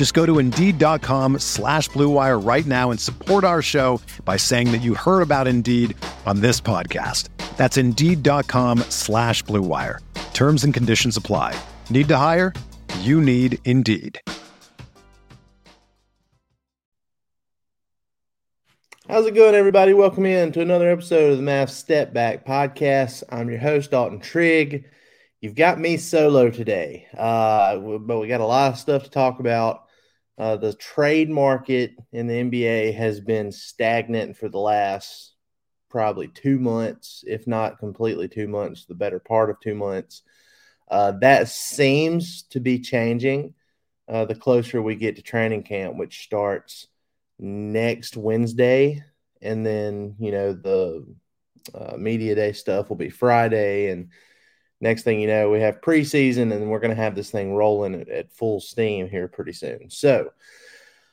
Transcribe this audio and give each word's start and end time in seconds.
Just 0.00 0.14
go 0.14 0.24
to 0.24 0.38
Indeed.com 0.38 1.40
slash 1.40 1.90
BlueWire 1.90 2.42
right 2.42 2.64
now 2.64 2.90
and 2.90 2.98
support 2.98 3.44
our 3.44 3.60
show 3.60 4.00
by 4.24 4.38
saying 4.38 4.72
that 4.72 4.80
you 4.80 4.94
heard 4.94 5.20
about 5.20 5.46
Indeed 5.46 5.94
on 6.24 6.40
this 6.40 6.58
podcast. 6.58 7.28
That's 7.58 7.76
Indeed.com 7.76 8.78
slash 8.88 9.44
BlueWire. 9.44 9.98
Terms 10.32 10.64
and 10.64 10.72
conditions 10.72 11.18
apply. 11.18 11.54
Need 11.90 12.08
to 12.08 12.16
hire? 12.16 12.54
You 13.00 13.20
need 13.20 13.58
Indeed. 13.66 14.18
How's 19.06 19.26
it 19.26 19.34
going, 19.34 19.54
everybody? 19.54 19.92
Welcome 19.92 20.24
in 20.24 20.50
to 20.52 20.62
another 20.62 20.90
episode 20.90 21.32
of 21.32 21.36
the 21.36 21.44
Mavs 21.44 21.72
Step 21.72 22.14
Back 22.14 22.46
Podcast. 22.46 23.22
I'm 23.28 23.50
your 23.50 23.58
host, 23.58 23.90
Dalton 23.90 24.20
Trigg. 24.20 24.86
You've 25.42 25.56
got 25.56 25.78
me 25.78 25.98
solo 25.98 26.48
today, 26.48 27.06
uh, 27.18 27.76
but 27.76 28.18
we 28.18 28.28
got 28.28 28.40
a 28.40 28.46
lot 28.46 28.72
of 28.72 28.78
stuff 28.78 29.02
to 29.04 29.10
talk 29.10 29.40
about. 29.40 29.88
Uh, 30.40 30.56
the 30.56 30.72
trade 30.72 31.28
market 31.28 31.92
in 32.12 32.26
the 32.26 32.32
NBA 32.32 32.94
has 32.94 33.20
been 33.20 33.52
stagnant 33.52 34.38
for 34.38 34.48
the 34.48 34.58
last 34.58 35.34
probably 35.90 36.28
two 36.28 36.58
months, 36.58 37.22
if 37.26 37.46
not 37.46 37.78
completely 37.78 38.26
two 38.26 38.48
months, 38.48 38.86
the 38.86 38.94
better 38.94 39.18
part 39.18 39.50
of 39.50 39.60
two 39.60 39.74
months. 39.74 40.22
Uh, 40.90 41.12
that 41.20 41.46
seems 41.48 42.44
to 42.44 42.58
be 42.58 42.78
changing 42.78 43.52
uh, 44.08 44.24
the 44.24 44.34
closer 44.34 44.80
we 44.80 44.94
get 44.94 45.16
to 45.16 45.22
training 45.22 45.62
camp, 45.62 45.98
which 45.98 46.22
starts 46.22 46.86
next 47.38 48.16
Wednesday, 48.16 49.04
and 49.42 49.66
then 49.66 50.16
you 50.18 50.32
know 50.32 50.54
the 50.54 51.06
uh, 51.74 51.98
media 51.98 52.34
day 52.34 52.52
stuff 52.52 52.88
will 52.88 52.96
be 52.96 53.10
Friday, 53.10 53.90
and 53.90 54.08
next 54.80 55.02
thing 55.02 55.20
you 55.20 55.26
know, 55.26 55.50
we 55.50 55.60
have 55.60 55.80
preseason, 55.80 56.52
and 56.52 56.70
we're 56.70 56.80
going 56.80 56.94
to 56.94 57.02
have 57.02 57.14
this 57.14 57.30
thing 57.30 57.54
rolling 57.54 57.94
at, 57.94 58.08
at, 58.08 58.32
full 58.32 58.60
steam 58.60 59.08
here 59.08 59.28
pretty 59.28 59.52
soon. 59.52 59.90
So. 59.90 60.32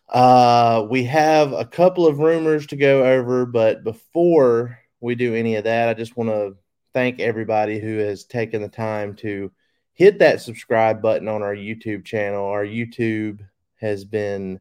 Uh, 0.10 0.88
we 0.90 1.04
have 1.04 1.52
a 1.52 1.66
couple 1.66 2.08
of 2.08 2.20
rumors 2.20 2.66
to 2.66 2.78
go 2.78 3.04
over, 3.04 3.45
but 3.45 3.84
before 3.84 4.80
we 5.02 5.16
do 5.16 5.36
any 5.36 5.56
of 5.56 5.66
that, 5.66 5.90
I 5.90 5.94
just 5.94 6.16
want 6.16 6.30
to 6.30 6.56
thank 6.94 7.20
everybody 7.20 7.80
who 7.80 7.98
has 7.98 8.23
taken 8.23 8.62
the 8.62 8.70
time 8.70 9.16
to 9.16 9.52
hit 9.94 10.20
that 10.20 10.42
subscribe 10.42 11.02
button 11.02 11.28
on 11.28 11.44
our 11.44 11.56
YouTube 11.56 12.06
channel. 12.06 12.45
Our 12.45 12.66
YouTube 12.66 13.42
has 13.76 14.05
been 14.05 14.60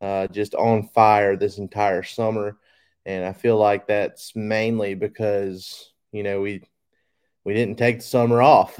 uh, 0.00 0.28
just 0.28 0.54
on 0.54 0.88
fire 0.88 1.36
this 1.36 1.58
entire 1.58 2.02
summer, 2.02 2.56
and 3.04 3.24
I 3.24 3.32
feel 3.32 3.56
like 3.56 3.86
that's 3.86 4.34
mainly 4.34 4.94
because 4.94 5.92
you 6.12 6.22
know 6.22 6.40
we 6.40 6.62
we 7.48 7.54
didn't 7.54 7.78
take 7.78 7.96
the 7.96 8.04
summer 8.04 8.42
off. 8.42 8.78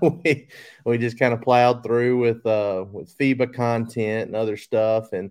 we 0.00 0.48
we 0.86 0.96
just 0.96 1.18
kind 1.18 1.34
of 1.34 1.42
plowed 1.42 1.82
through 1.82 2.16
with 2.16 2.46
uh, 2.46 2.86
with 2.90 3.14
FIBA 3.18 3.52
content 3.52 4.28
and 4.28 4.34
other 4.34 4.56
stuff, 4.56 5.12
and 5.12 5.30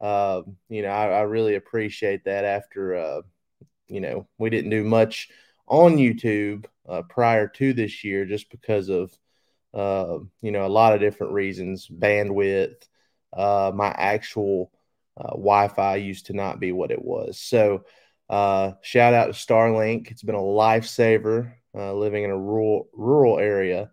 uh, 0.00 0.42
you 0.68 0.82
know 0.82 0.88
I, 0.88 1.10
I, 1.10 1.20
really 1.20 1.54
appreciate 1.54 2.24
that. 2.24 2.44
After 2.44 2.96
uh, 2.96 3.22
you 3.86 4.00
know 4.00 4.26
we 4.36 4.50
didn't 4.50 4.70
do 4.70 4.82
much 4.82 5.28
on 5.68 5.96
YouTube 5.96 6.66
uh, 6.88 7.02
prior 7.02 7.46
to 7.46 7.72
this 7.72 8.02
year, 8.02 8.24
just 8.24 8.50
because 8.50 8.88
of 8.88 9.16
uh, 9.72 10.18
you 10.40 10.50
know 10.50 10.66
a 10.66 10.76
lot 10.80 10.94
of 10.94 11.00
different 11.00 11.34
reasons, 11.34 11.86
bandwidth, 11.86 12.82
uh, 13.32 13.70
my 13.72 13.94
actual 13.96 14.72
Wi-Fi 15.16 15.96
used 15.96 16.26
to 16.26 16.32
not 16.32 16.58
be 16.58 16.72
what 16.72 16.90
it 16.90 17.04
was. 17.04 17.38
So 17.38 17.84
shout 18.28 19.14
out 19.14 19.26
to 19.26 19.32
Starlink. 19.34 20.10
It's 20.10 20.24
been 20.24 20.34
a 20.34 20.38
lifesaver 20.38 21.52
uh, 21.74 21.92
living 21.94 22.24
in 22.24 22.30
a 22.30 22.38
rural 22.38 22.88
rural 22.92 23.38
area 23.38 23.90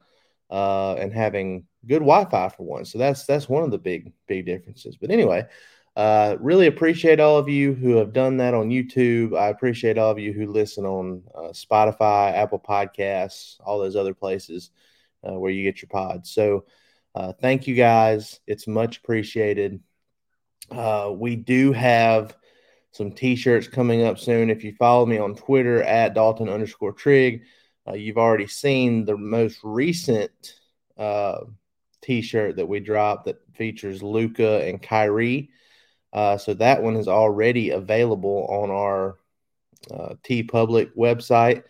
uh, 0.49 0.95
and 0.95 1.13
having 1.13 1.65
good 1.85 1.99
Wi-Fi 1.99 2.49
for 2.49 2.63
one. 2.63 2.85
So 2.85 2.97
that's 2.97 3.25
that's 3.25 3.49
one 3.49 3.63
of 3.63 3.71
the 3.71 3.77
big 3.77 4.13
big 4.27 4.45
differences. 4.45 4.97
But 4.97 5.11
anyway. 5.11 5.45
Uh, 5.95 6.37
really 6.39 6.67
appreciate 6.67 7.19
all 7.19 7.37
of 7.37 7.49
you 7.49 7.73
who 7.73 7.97
have 7.97 8.13
done 8.13 8.37
that 8.37 8.53
on 8.53 8.69
YouTube. 8.69 9.37
I 9.37 9.49
appreciate 9.49 9.97
all 9.97 10.11
of 10.11 10.19
you 10.19 10.31
who 10.31 10.49
listen 10.49 10.85
on 10.85 11.23
uh, 11.35 11.49
Spotify, 11.49 12.31
Apple 12.31 12.59
Podcasts, 12.59 13.57
all 13.65 13.79
those 13.79 13.97
other 13.97 14.13
places 14.13 14.69
uh, 15.27 15.33
where 15.33 15.51
you 15.51 15.63
get 15.63 15.81
your 15.81 15.89
pods. 15.89 16.31
So, 16.31 16.63
uh, 17.15 17.33
thank 17.33 17.67
you 17.67 17.75
guys. 17.75 18.39
It's 18.47 18.65
much 18.65 18.99
appreciated. 18.99 19.81
We 20.71 21.35
do 21.35 21.73
have 21.73 22.37
some 22.91 23.11
t-shirts 23.11 23.67
coming 23.67 24.03
up 24.03 24.19
soon. 24.19 24.49
If 24.49 24.63
you 24.63 24.73
follow 24.75 25.05
me 25.05 25.17
on 25.17 25.35
Twitter 25.35 25.83
at 25.83 26.13
Dalton 26.13 26.47
underscore 26.47 26.93
Trigg, 26.93 27.43
uh, 27.89 27.93
you've 27.93 28.17
already 28.17 28.47
seen 28.47 29.05
the 29.05 29.17
most 29.17 29.59
recent 29.63 30.31
uh, 30.97 31.39
t-shirt 32.01 32.57
that 32.57 32.67
we 32.67 32.79
dropped 32.79 33.25
that 33.25 33.41
features 33.53 34.03
Luka 34.03 34.65
and 34.65 34.81
Kyrie. 34.81 35.49
Uh, 36.11 36.37
so 36.37 36.53
that 36.55 36.81
one 36.81 36.95
is 36.95 37.07
already 37.07 37.69
available 37.71 38.47
on 38.49 38.69
our 38.69 39.17
uh, 39.91 40.15
Public 40.47 40.95
website. 40.95 41.63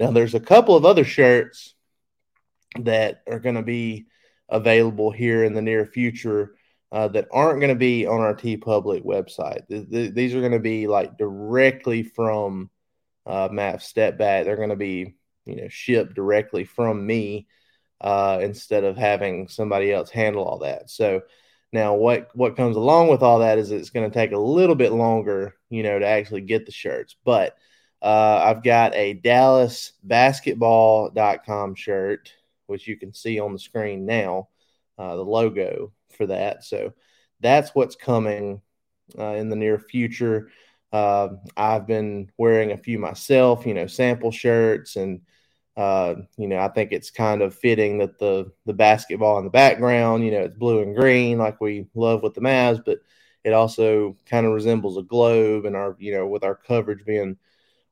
Now 0.00 0.10
there's 0.10 0.34
a 0.34 0.40
couple 0.40 0.76
of 0.76 0.84
other 0.84 1.04
shirts 1.04 1.74
that 2.80 3.22
are 3.28 3.38
going 3.38 3.54
to 3.54 3.62
be 3.62 4.06
available 4.48 5.10
here 5.10 5.44
in 5.44 5.54
the 5.54 5.62
near 5.62 5.86
future 5.86 6.56
uh, 6.92 7.08
that 7.08 7.28
aren't 7.32 7.60
going 7.60 7.72
to 7.72 7.78
be 7.78 8.06
on 8.06 8.20
our 8.20 8.34
TeePublic 8.34 9.04
website. 9.04 9.66
Th- 9.68 9.88
th- 9.88 10.14
these 10.14 10.34
are 10.34 10.40
going 10.40 10.52
to 10.52 10.58
be 10.58 10.86
like 10.86 11.16
directly 11.16 12.02
from 12.02 12.70
uh, 13.26 13.48
Mavs 13.48 13.82
Step 13.82 14.18
Back. 14.18 14.44
They're 14.44 14.56
going 14.56 14.68
to 14.68 14.76
be 14.76 15.14
you 15.46 15.56
know 15.56 15.68
shipped 15.68 16.14
directly 16.14 16.64
from 16.64 17.06
me 17.06 17.46
uh, 18.00 18.38
instead 18.42 18.84
of 18.84 18.96
having 18.96 19.48
somebody 19.48 19.92
else 19.92 20.10
handle 20.10 20.44
all 20.44 20.58
that. 20.58 20.90
So 20.90 21.22
now 21.72 21.94
what 21.94 22.28
what 22.34 22.56
comes 22.56 22.76
along 22.76 23.08
with 23.08 23.22
all 23.22 23.38
that 23.40 23.58
is 23.58 23.70
it's 23.70 23.90
going 23.90 24.10
to 24.10 24.14
take 24.14 24.32
a 24.32 24.38
little 24.38 24.76
bit 24.76 24.92
longer, 24.92 25.56
you 25.70 25.82
know, 25.82 25.98
to 25.98 26.06
actually 26.06 26.42
get 26.42 26.66
the 26.66 26.72
shirts. 26.72 27.16
But 27.24 27.56
uh, 28.02 28.42
I've 28.44 28.62
got 28.62 28.94
a 28.94 29.14
DallasBasketball.com 29.14 31.74
shirt 31.74 32.32
which 32.66 32.86
you 32.86 32.96
can 32.96 33.12
see 33.12 33.40
on 33.40 33.52
the 33.52 33.58
screen 33.58 34.06
now, 34.06 34.48
uh, 34.98 35.16
the 35.16 35.24
logo 35.24 35.92
for 36.16 36.26
that. 36.26 36.64
So 36.64 36.92
that's 37.40 37.74
what's 37.74 37.96
coming 37.96 38.60
uh, 39.18 39.34
in 39.34 39.48
the 39.48 39.56
near 39.56 39.78
future. 39.78 40.50
Uh, 40.92 41.28
I've 41.56 41.86
been 41.86 42.30
wearing 42.38 42.72
a 42.72 42.78
few 42.78 42.98
myself, 42.98 43.66
you 43.66 43.74
know, 43.74 43.86
sample 43.86 44.30
shirts, 44.30 44.96
and 44.96 45.20
uh, 45.76 46.14
you 46.36 46.46
know, 46.48 46.58
I 46.58 46.68
think 46.68 46.92
it's 46.92 47.10
kind 47.10 47.42
of 47.42 47.54
fitting 47.54 47.98
that 47.98 48.18
the 48.18 48.52
the 48.66 48.72
basketball 48.72 49.38
in 49.38 49.44
the 49.44 49.50
background, 49.50 50.24
you 50.24 50.30
know, 50.30 50.42
it's 50.42 50.56
blue 50.56 50.82
and 50.82 50.94
green 50.94 51.38
like 51.38 51.60
we 51.60 51.86
love 51.94 52.22
with 52.22 52.34
the 52.34 52.40
Mavs, 52.40 52.84
but 52.84 52.98
it 53.44 53.52
also 53.52 54.16
kind 54.26 54.46
of 54.46 54.52
resembles 54.52 54.96
a 54.96 55.02
globe, 55.02 55.66
and 55.66 55.76
our, 55.76 55.96
you 55.98 56.12
know, 56.12 56.26
with 56.26 56.44
our 56.44 56.54
coverage 56.54 57.04
being 57.04 57.36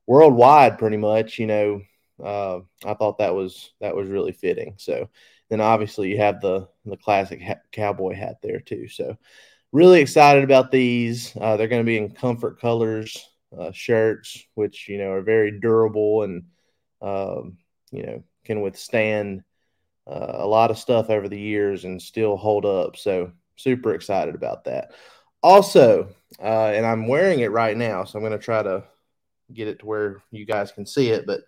worldwide, 0.06 0.79
pretty 0.79 0.96
much, 0.96 1.38
you 1.38 1.46
know, 1.46 1.82
uh, 2.23 2.61
I 2.84 2.94
thought 2.94 3.19
that 3.19 3.34
was 3.34 3.73
that 3.81 3.96
was 3.96 4.08
really 4.08 4.32
fitting. 4.32 4.75
So 4.79 5.08
then 5.49 5.61
obviously 5.61 6.08
you 6.11 6.19
have 6.19 6.40
the 6.40 6.69
the 6.84 6.96
classic 6.96 7.43
ha- 7.43 7.61
cowboy 7.73 8.14
hat 8.14 8.37
there 8.43 8.61
too. 8.61 8.88
So 8.88 9.17
really 9.73 10.00
excited 10.00 10.44
about 10.44 10.70
these. 10.70 11.37
Uh, 11.38 11.56
they're 11.56 11.69
going 11.69 11.82
to 11.82 11.87
be 11.87 11.99
in 11.99 12.11
comfort 12.12 12.61
colors 12.61 13.29
uh, 13.58 13.73
shirts, 13.73 14.44
which 14.55 14.88
you 14.88 14.99
know 14.99 15.11
are 15.11 15.23
very 15.23 15.58
durable 15.61 16.23
and 16.23 16.44
um, 17.00 17.58
you 17.93 18.05
know 18.05 18.23
can 18.44 18.61
withstand 18.61 19.44
uh, 20.06 20.33
a 20.39 20.47
lot 20.47 20.71
of 20.71 20.79
stuff 20.79 21.11
over 21.11 21.29
the 21.29 21.39
years 21.39 21.85
and 21.85 22.00
still 22.03 22.37
hold 22.37 22.65
up. 22.65 22.97
So 22.97 23.33
super 23.56 23.94
excited 23.94 24.35
about 24.35 24.65
that. 24.65 24.93
Also, 25.43 26.09
uh, 26.41 26.73
and 26.75 26.85
I'm 26.85 27.06
wearing 27.06 27.41
it 27.41 27.53
right 27.53 27.77
now, 27.77 28.05
so 28.05 28.19
I'm 28.19 28.25
going 28.25 28.37
to 28.37 28.44
try 28.44 28.62
to 28.62 28.85
get 29.53 29.69
it 29.69 29.81
to 29.81 29.87
where 29.87 30.23
you 30.31 30.44
guys 30.44 30.73
can 30.73 30.87
see 30.87 31.11
it, 31.11 31.27
but 31.27 31.43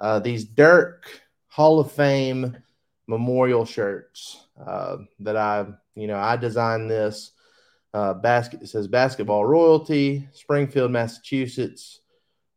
uh, 0.00 0.18
these 0.20 0.44
Dirk 0.44 1.08
Hall 1.48 1.80
of 1.80 1.92
Fame 1.92 2.56
memorial 3.06 3.64
shirts 3.64 4.46
uh, 4.64 4.98
that 5.20 5.36
I, 5.36 5.66
you 5.94 6.06
know, 6.06 6.18
I 6.18 6.36
designed 6.36 6.90
this 6.90 7.32
uh, 7.94 8.14
basket. 8.14 8.62
It 8.62 8.68
says 8.68 8.88
basketball 8.88 9.44
royalty, 9.44 10.28
Springfield, 10.32 10.90
Massachusetts, 10.90 12.00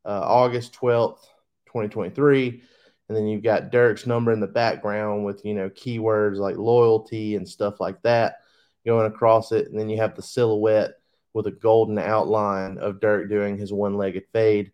uh, 0.06 0.22
August 0.24 0.74
12th, 0.74 1.22
2023. 1.68 2.62
And 3.10 3.18
then 3.18 3.28
you've 3.28 3.44
got 3.44 3.72
Dirk's 3.72 4.06
number 4.06 4.32
in 4.32 4.40
the 4.40 4.48
background 4.48 5.26
with, 5.26 5.44
you 5.44 5.56
know, 5.56 5.70
keywords 5.72 6.38
like 6.38 6.58
loyalty 6.58 7.36
and 7.36 7.50
stuff 7.50 7.80
like 7.80 8.02
that 8.04 8.38
going 8.86 9.08
across 9.08 9.52
it. 9.52 9.68
And 9.68 9.80
then 9.80 9.90
you 9.90 9.98
have 9.98 10.16
the 10.16 10.22
silhouette 10.22 10.94
with 11.34 11.48
a 11.48 11.52
golden 11.52 11.98
outline 11.98 12.78
of 12.78 13.00
Dirk 13.00 13.30
doing 13.30 13.58
his 13.58 13.74
one 13.74 13.96
legged 13.96 14.26
fade. 14.32 14.72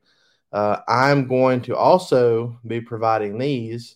Uh, 0.51 0.79
I'm 0.87 1.27
going 1.27 1.61
to 1.63 1.75
also 1.75 2.59
be 2.67 2.81
providing 2.81 3.37
these 3.37 3.95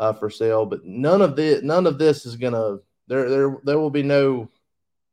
uh, 0.00 0.12
for 0.12 0.30
sale, 0.30 0.66
but 0.66 0.84
none 0.84 1.22
of 1.22 1.36
this 1.36 1.62
none 1.62 1.86
of 1.86 1.98
this 1.98 2.26
is 2.26 2.34
gonna 2.34 2.78
there 3.06 3.28
there 3.30 3.56
there 3.62 3.78
will 3.78 3.90
be 3.90 4.02
no 4.02 4.48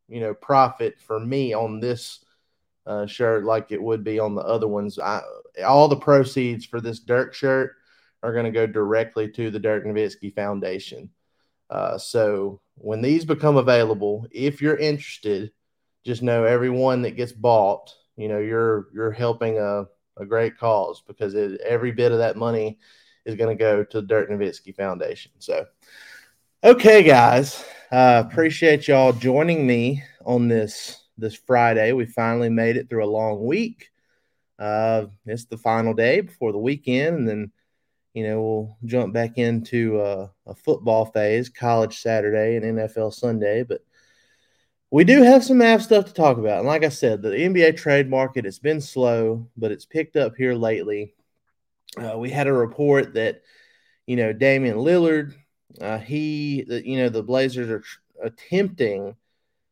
you 0.08 0.20
know 0.20 0.34
profit 0.34 1.00
for 1.00 1.20
me 1.20 1.54
on 1.54 1.80
this 1.80 2.26
uh, 2.88 3.06
shirt 3.06 3.44
like 3.44 3.72
it 3.72 3.82
would 3.82 4.04
be 4.04 4.18
on 4.18 4.34
the 4.34 4.42
other 4.42 4.68
ones. 4.68 4.98
I, 4.98 5.22
all 5.64 5.88
the 5.88 5.96
proceeds 5.96 6.66
for 6.66 6.82
this 6.82 7.00
Dirk 7.00 7.36
shirt 7.36 7.76
are 8.22 8.34
going 8.34 8.46
to 8.46 8.52
go 8.52 8.68
directly 8.68 9.30
to 9.32 9.50
the 9.50 9.60
Dirk 9.60 9.86
Nowitzki 9.86 10.34
Foundation. 10.34 11.10
Uh, 11.70 11.98
so 11.98 12.62
when 12.76 13.02
these 13.02 13.26
become 13.26 13.58
available, 13.58 14.26
if 14.32 14.62
you're 14.62 14.78
interested, 14.78 15.52
just 16.06 16.22
know 16.22 16.44
everyone 16.44 17.02
that 17.04 17.16
gets 17.16 17.32
bought, 17.32 17.94
you 18.16 18.28
know, 18.28 18.40
you're 18.40 18.88
you're 18.94 19.12
helping 19.12 19.60
a, 19.60 19.86
a 20.18 20.26
great 20.26 20.58
cause 20.58 21.04
because 21.08 21.36
it, 21.36 21.62
every 21.62 21.92
bit 21.92 22.12
of 22.12 22.18
that 22.18 22.38
money 22.38 22.80
is 23.26 23.36
going 23.36 23.56
to 23.56 23.62
go 23.62 23.84
to 23.84 24.02
the 24.02 24.08
Dirk 24.08 24.30
Nowitzki 24.30 24.76
Foundation. 24.76 25.32
So, 25.40 25.66
okay, 26.64 27.04
guys, 27.04 27.64
uh, 27.92 28.24
appreciate 28.26 28.88
y'all 28.88 29.14
joining 29.14 29.66
me 29.66 30.04
on 30.26 30.48
this 30.48 31.04
this 31.18 31.36
Friday. 31.36 31.92
We 31.92 32.06
finally 32.06 32.50
made 32.50 32.78
it 32.78 32.90
through 32.90 33.06
a 33.06 33.08
long 33.08 33.46
week. 33.46 33.92
Uh, 34.58 35.06
it's 35.26 35.46
the 35.46 35.58
final 35.58 35.94
day 35.94 36.22
before 36.22 36.52
the 36.52 36.58
weekend, 36.58 37.18
and 37.18 37.28
then 37.28 37.52
you 38.20 38.28
know 38.28 38.42
we'll 38.42 38.78
jump 38.84 39.14
back 39.14 39.38
into 39.38 39.98
uh, 40.02 40.28
a 40.46 40.54
football 40.54 41.06
phase, 41.06 41.48
college 41.48 42.02
Saturday 42.02 42.58
and 42.58 42.78
NFL 42.78 43.14
Sunday. 43.14 43.64
But 43.64 43.80
we 44.92 45.06
do 45.06 45.22
have 45.22 45.46
some 45.46 45.60
Mavs 45.60 45.84
stuff 45.84 46.06
to 46.06 46.14
talk 46.14 46.38
about, 46.38 46.60
and 46.60 46.68
like 46.68 46.84
I 46.84 46.90
said, 46.90 47.22
the 47.22 47.30
NBA 47.30 47.78
trade 47.78 48.10
market 48.10 48.44
has 48.44 48.60
been 48.60 48.82
slow, 48.82 49.48
but 49.56 49.72
it's 49.72 49.86
picked 49.86 50.18
up 50.18 50.36
here 50.36 50.54
lately. 50.54 51.14
Uh, 51.98 52.18
we 52.18 52.30
had 52.30 52.48
a 52.48 52.54
report 52.54 53.14
that 53.14 53.42
you 54.06 54.18
know 54.18 54.34
Damian 54.34 54.78
Lillard, 54.78 55.34
uh, 55.80 55.98
he, 55.98 56.66
you 56.84 56.98
know, 56.98 57.08
the 57.08 57.24
Blazers 57.24 57.70
are 57.70 57.80
tr- 57.80 58.00
attempting 58.22 59.16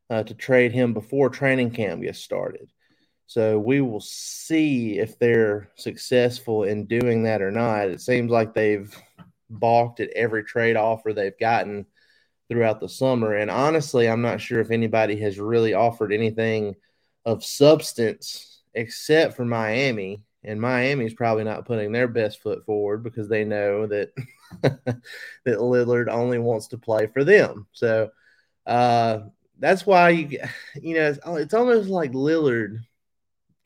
uh, 0.09 0.23
to 0.23 0.33
trade 0.33 0.71
him 0.71 0.93
before 0.93 1.29
training 1.29 1.71
camp 1.71 2.01
gets 2.01 2.19
started. 2.19 2.71
So 3.27 3.59
we 3.59 3.81
will 3.81 4.01
see 4.01 4.99
if 4.99 5.19
they're 5.19 5.69
successful 5.75 6.63
in 6.63 6.85
doing 6.85 7.23
that 7.23 7.41
or 7.41 7.51
not. 7.51 7.89
It 7.89 8.01
seems 8.01 8.31
like 8.31 8.53
they've 8.53 8.93
balked 9.49 9.99
at 9.99 10.09
every 10.11 10.43
trade 10.43 10.77
offer 10.77 11.13
they've 11.13 11.37
gotten 11.39 11.85
throughout 12.49 12.79
the 12.79 12.89
summer. 12.89 13.33
And 13.33 13.51
honestly, 13.51 14.07
I'm 14.07 14.21
not 14.21 14.41
sure 14.41 14.61
if 14.61 14.71
anybody 14.71 15.19
has 15.21 15.39
really 15.39 15.73
offered 15.73 16.13
anything 16.13 16.75
of 17.25 17.43
substance 17.43 18.61
except 18.73 19.35
for 19.35 19.43
Miami 19.43 20.23
and 20.43 20.61
Miami's 20.61 21.13
probably 21.13 21.43
not 21.43 21.65
putting 21.65 21.91
their 21.91 22.07
best 22.07 22.41
foot 22.41 22.65
forward 22.65 23.03
because 23.03 23.27
they 23.27 23.43
know 23.43 23.87
that 23.87 24.11
that 24.61 25.01
Lillard 25.45 26.07
only 26.09 26.39
wants 26.39 26.67
to 26.69 26.77
play 26.77 27.07
for 27.07 27.25
them. 27.25 27.67
So 27.73 28.11
uh, 28.65 29.19
that's 29.59 29.85
why 29.85 30.09
you 30.09 30.39
you 30.81 30.95
know 30.95 31.09
it's, 31.09 31.19
it's 31.25 31.53
almost 31.53 31.89
like 31.89 32.13
Lillard 32.13 32.79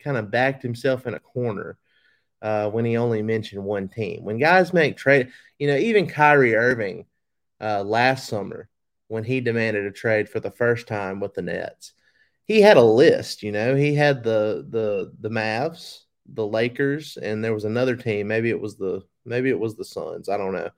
kind 0.02 0.16
of 0.16 0.30
backed 0.30 0.62
himself 0.62 1.06
in 1.06 1.14
a 1.14 1.20
corner 1.20 1.78
uh, 2.40 2.70
when 2.70 2.84
he 2.84 2.96
only 2.96 3.22
mentioned 3.22 3.62
one 3.62 3.88
team. 3.88 4.24
When 4.24 4.38
guys 4.38 4.72
make 4.72 4.96
trade, 4.96 5.30
you 5.58 5.68
know, 5.68 5.76
even 5.76 6.08
Kyrie 6.08 6.56
Irving 6.56 7.06
uh, 7.60 7.82
last 7.82 8.28
summer 8.28 8.68
when 9.08 9.24
he 9.24 9.40
demanded 9.40 9.84
a 9.84 9.92
trade 9.92 10.28
for 10.28 10.40
the 10.40 10.50
first 10.50 10.86
time 10.88 11.20
with 11.20 11.34
the 11.34 11.42
Nets, 11.42 11.92
he 12.44 12.60
had 12.60 12.76
a 12.76 12.82
list. 12.82 13.42
You 13.42 13.52
know, 13.52 13.74
he 13.74 13.94
had 13.94 14.22
the 14.24 14.66
the 14.68 15.12
the 15.20 15.30
Mavs 15.30 16.00
the 16.26 16.46
Lakers, 16.46 17.16
and 17.16 17.42
there 17.42 17.54
was 17.54 17.64
another 17.64 17.96
team. 17.96 18.28
Maybe 18.28 18.50
it 18.50 18.60
was 18.60 18.76
the 18.76 19.02
maybe 19.24 19.50
it 19.50 19.58
was 19.58 19.76
the 19.76 19.84
Suns. 19.84 20.28
I 20.28 20.36
don't 20.36 20.52
know. 20.52 20.70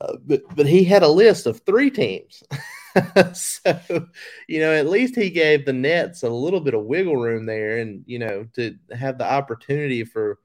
Uh, 0.00 0.16
but 0.24 0.42
but 0.54 0.66
he 0.66 0.84
had 0.84 1.02
a 1.02 1.08
list 1.08 1.46
of 1.46 1.60
three 1.60 1.90
teams. 1.90 2.42
so 3.34 4.06
you 4.48 4.60
know, 4.60 4.72
at 4.72 4.88
least 4.88 5.14
he 5.14 5.30
gave 5.30 5.64
the 5.64 5.72
Nets 5.72 6.22
a 6.22 6.28
little 6.28 6.60
bit 6.60 6.74
of 6.74 6.84
wiggle 6.84 7.16
room 7.16 7.46
there, 7.46 7.78
and 7.78 8.02
you 8.06 8.18
know, 8.18 8.46
to 8.54 8.76
have 8.96 9.18
the 9.18 9.30
opportunity 9.30 10.04
for 10.04 10.38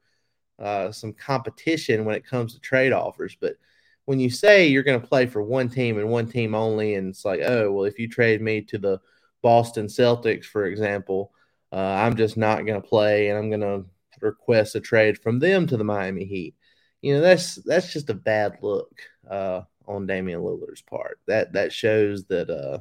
uh, 0.58 0.92
some 0.92 1.12
competition 1.12 2.04
when 2.04 2.14
it 2.14 2.26
comes 2.26 2.54
to 2.54 2.60
trade 2.60 2.92
offers. 2.92 3.36
But 3.40 3.56
when 4.04 4.20
you 4.20 4.30
say 4.30 4.68
you're 4.68 4.82
going 4.82 5.00
to 5.00 5.06
play 5.06 5.26
for 5.26 5.42
one 5.42 5.68
team 5.68 5.98
and 5.98 6.08
one 6.08 6.28
team 6.28 6.54
only, 6.54 6.94
and 6.94 7.08
it's 7.08 7.24
like, 7.24 7.40
oh 7.44 7.72
well, 7.72 7.84
if 7.84 7.98
you 7.98 8.08
trade 8.08 8.40
me 8.40 8.62
to 8.62 8.78
the 8.78 9.00
Boston 9.42 9.86
Celtics, 9.86 10.44
for 10.44 10.66
example, 10.66 11.32
uh, 11.72 11.76
I'm 11.76 12.16
just 12.16 12.36
not 12.36 12.66
going 12.66 12.80
to 12.80 12.88
play, 12.88 13.28
and 13.28 13.38
I'm 13.38 13.50
going 13.50 13.60
to 13.60 13.84
request 14.20 14.74
a 14.74 14.80
trade 14.80 15.18
from 15.18 15.38
them 15.38 15.66
to 15.66 15.76
the 15.76 15.84
Miami 15.84 16.24
Heat. 16.24 16.54
You 17.02 17.14
know, 17.14 17.20
that's 17.20 17.56
that's 17.56 17.92
just 17.92 18.10
a 18.10 18.14
bad 18.14 18.58
look 18.62 18.90
uh, 19.30 19.62
on 19.86 20.06
Damian 20.06 20.40
Lillard's 20.40 20.82
part. 20.82 21.18
That 21.26 21.52
that 21.54 21.72
shows 21.72 22.24
that 22.26 22.50
uh, 22.50 22.80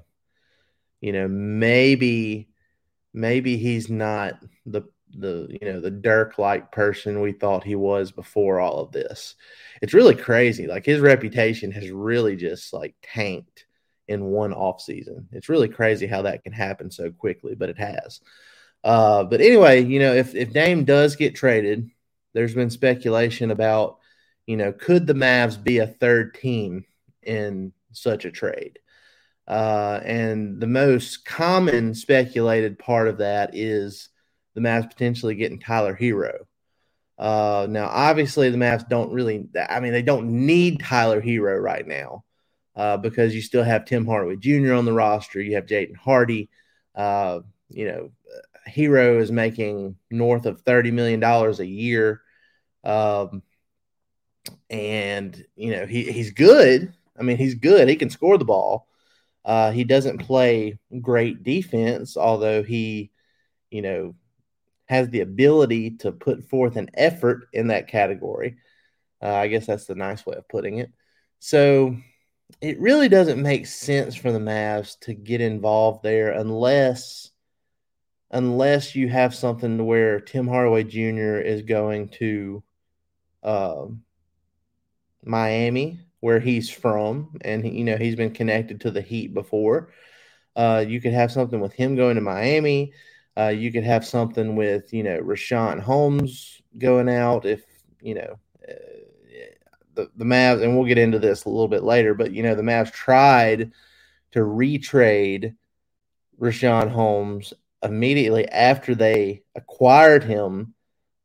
you 1.01 1.11
know 1.11 1.27
maybe 1.27 2.49
maybe 3.13 3.57
he's 3.57 3.89
not 3.89 4.39
the 4.65 4.83
the 5.17 5.47
you 5.49 5.71
know 5.71 5.79
the 5.79 5.91
Dirk 5.91 6.37
like 6.37 6.71
person 6.71 7.21
we 7.21 7.31
thought 7.31 7.63
he 7.63 7.75
was 7.75 8.11
before 8.11 8.59
all 8.59 8.79
of 8.79 8.91
this. 8.91 9.35
It's 9.81 9.93
really 9.93 10.15
crazy. 10.15 10.67
Like 10.67 10.85
his 10.85 10.99
reputation 10.99 11.71
has 11.71 11.89
really 11.89 12.35
just 12.35 12.73
like 12.73 12.95
tanked 13.01 13.65
in 14.07 14.25
one 14.25 14.53
off 14.53 14.81
season. 14.81 15.27
It's 15.31 15.49
really 15.49 15.69
crazy 15.69 16.07
how 16.07 16.23
that 16.23 16.43
can 16.43 16.53
happen 16.53 16.91
so 16.91 17.11
quickly, 17.11 17.55
but 17.55 17.69
it 17.69 17.77
has. 17.77 18.19
Uh, 18.83 19.23
but 19.23 19.41
anyway, 19.41 19.83
you 19.83 19.99
know, 19.99 20.13
if 20.13 20.35
if 20.35 20.53
Dame 20.53 20.85
does 20.85 21.15
get 21.15 21.35
traded, 21.35 21.89
there's 22.33 22.53
been 22.53 22.69
speculation 22.69 23.49
about, 23.51 23.97
you 24.45 24.57
know, 24.57 24.71
could 24.71 25.07
the 25.07 25.13
Mavs 25.13 25.61
be 25.61 25.79
a 25.79 25.87
third 25.87 26.35
team 26.35 26.85
in 27.25 27.73
such 27.91 28.25
a 28.25 28.31
trade? 28.31 28.79
Uh, 29.47 29.99
and 30.03 30.59
the 30.59 30.67
most 30.67 31.25
common 31.25 31.93
speculated 31.93 32.79
part 32.79 33.07
of 33.07 33.19
that 33.19 33.51
is 33.53 34.09
the 34.55 34.61
Mavs 34.61 34.89
potentially 34.89 35.35
getting 35.35 35.59
Tyler 35.59 35.95
Herro. 35.95 36.45
Uh, 37.17 37.67
now, 37.69 37.87
obviously, 37.87 38.49
the 38.49 38.57
Mavs 38.57 38.87
don't 38.89 39.11
really, 39.11 39.47
I 39.69 39.79
mean, 39.79 39.93
they 39.93 40.01
don't 40.01 40.45
need 40.45 40.79
Tyler 40.79 41.21
Herro 41.21 41.61
right 41.61 41.85
now 41.87 42.23
uh, 42.75 42.97
because 42.97 43.35
you 43.35 43.41
still 43.41 43.63
have 43.63 43.85
Tim 43.85 44.05
Hardaway 44.05 44.37
Jr. 44.37 44.73
on 44.73 44.85
the 44.85 44.93
roster. 44.93 45.41
You 45.41 45.55
have 45.55 45.65
Jaden 45.65 45.95
Hardy. 45.95 46.49
Uh, 46.93 47.41
you 47.69 47.87
know, 47.87 48.11
Herro 48.67 49.21
is 49.21 49.31
making 49.31 49.95
north 50.09 50.45
of 50.45 50.63
$30 50.63 50.91
million 50.91 51.23
a 51.23 51.63
year. 51.63 52.21
Um, 52.83 53.43
and, 54.69 55.43
you 55.55 55.71
know, 55.71 55.85
he, 55.85 56.11
he's 56.11 56.31
good. 56.31 56.93
I 57.17 57.23
mean, 57.23 57.37
he's 57.37 57.55
good. 57.55 57.87
He 57.87 57.95
can 57.95 58.09
score 58.09 58.37
the 58.37 58.45
ball. 58.45 58.87
Uh, 59.43 59.71
he 59.71 59.83
doesn't 59.83 60.19
play 60.19 60.79
great 61.01 61.43
defense, 61.43 62.17
although 62.17 62.63
he, 62.63 63.11
you 63.69 63.81
know, 63.81 64.15
has 64.87 65.09
the 65.09 65.21
ability 65.21 65.91
to 65.91 66.11
put 66.11 66.49
forth 66.49 66.75
an 66.75 66.89
effort 66.93 67.47
in 67.53 67.67
that 67.67 67.87
category. 67.87 68.57
Uh, 69.21 69.33
I 69.33 69.47
guess 69.47 69.65
that's 69.65 69.85
the 69.85 69.95
nice 69.95 70.25
way 70.25 70.35
of 70.35 70.47
putting 70.47 70.79
it. 70.79 70.91
So 71.39 71.95
it 72.61 72.79
really 72.79 73.09
doesn't 73.09 73.41
make 73.41 73.65
sense 73.65 74.15
for 74.15 74.31
the 74.31 74.39
Mavs 74.39 74.99
to 75.01 75.13
get 75.13 75.41
involved 75.41 76.03
there 76.03 76.31
unless 76.31 77.31
unless 78.31 78.95
you 78.95 79.07
have 79.07 79.33
something 79.33 79.77
to 79.77 79.83
where 79.83 80.19
Tim 80.19 80.47
Hardaway 80.47 80.83
Jr. 80.83 81.37
is 81.37 81.61
going 81.61 82.09
to 82.09 82.63
uh, 83.43 83.85
Miami, 85.23 85.99
where 86.25 86.39
he's 86.39 86.71
from, 86.71 87.37
and 87.41 87.63
you 87.71 87.83
know 87.83 87.97
he's 87.97 88.15
been 88.15 88.33
connected 88.33 88.81
to 88.81 88.89
the 88.89 88.99
Heat 88.99 89.31
before. 89.31 89.91
Uh, 90.55 90.83
you 90.87 90.99
could 90.99 91.13
have 91.13 91.31
something 91.31 91.59
with 91.59 91.73
him 91.73 91.95
going 91.95 92.15
to 92.15 92.21
Miami. 92.21 92.93
Uh, 93.37 93.49
you 93.49 93.71
could 93.71 93.83
have 93.83 94.03
something 94.03 94.55
with 94.55 94.91
you 94.91 95.03
know 95.03 95.19
Richaun 95.21 95.79
Holmes 95.79 96.63
going 96.79 97.09
out 97.09 97.45
if 97.45 97.63
you 98.01 98.15
know 98.15 98.39
uh, 98.67 98.73
the 99.93 100.09
the 100.15 100.25
Mavs, 100.25 100.63
and 100.63 100.75
we'll 100.75 100.87
get 100.87 100.97
into 100.97 101.19
this 101.19 101.45
a 101.45 101.49
little 101.49 101.67
bit 101.67 101.83
later. 101.83 102.15
But 102.15 102.31
you 102.31 102.41
know 102.41 102.55
the 102.55 102.63
Mavs 102.63 102.91
tried 102.91 103.71
to 104.31 104.39
retrade 104.39 105.55
Richaun 106.41 106.89
Holmes 106.89 107.53
immediately 107.83 108.49
after 108.49 108.95
they 108.95 109.43
acquired 109.53 110.23
him 110.23 110.73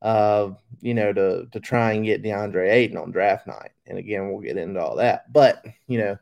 uh, 0.02 0.50
you 0.80 0.94
know, 0.94 1.12
to 1.12 1.46
to 1.52 1.60
try 1.60 1.92
and 1.92 2.04
get 2.04 2.22
DeAndre 2.22 2.70
Ayton 2.70 2.96
on 2.96 3.10
draft 3.10 3.46
night. 3.46 3.72
And 3.86 3.98
again, 3.98 4.30
we'll 4.30 4.40
get 4.40 4.56
into 4.56 4.80
all 4.80 4.96
that. 4.96 5.32
But 5.32 5.64
you 5.86 5.98
know, 5.98 6.18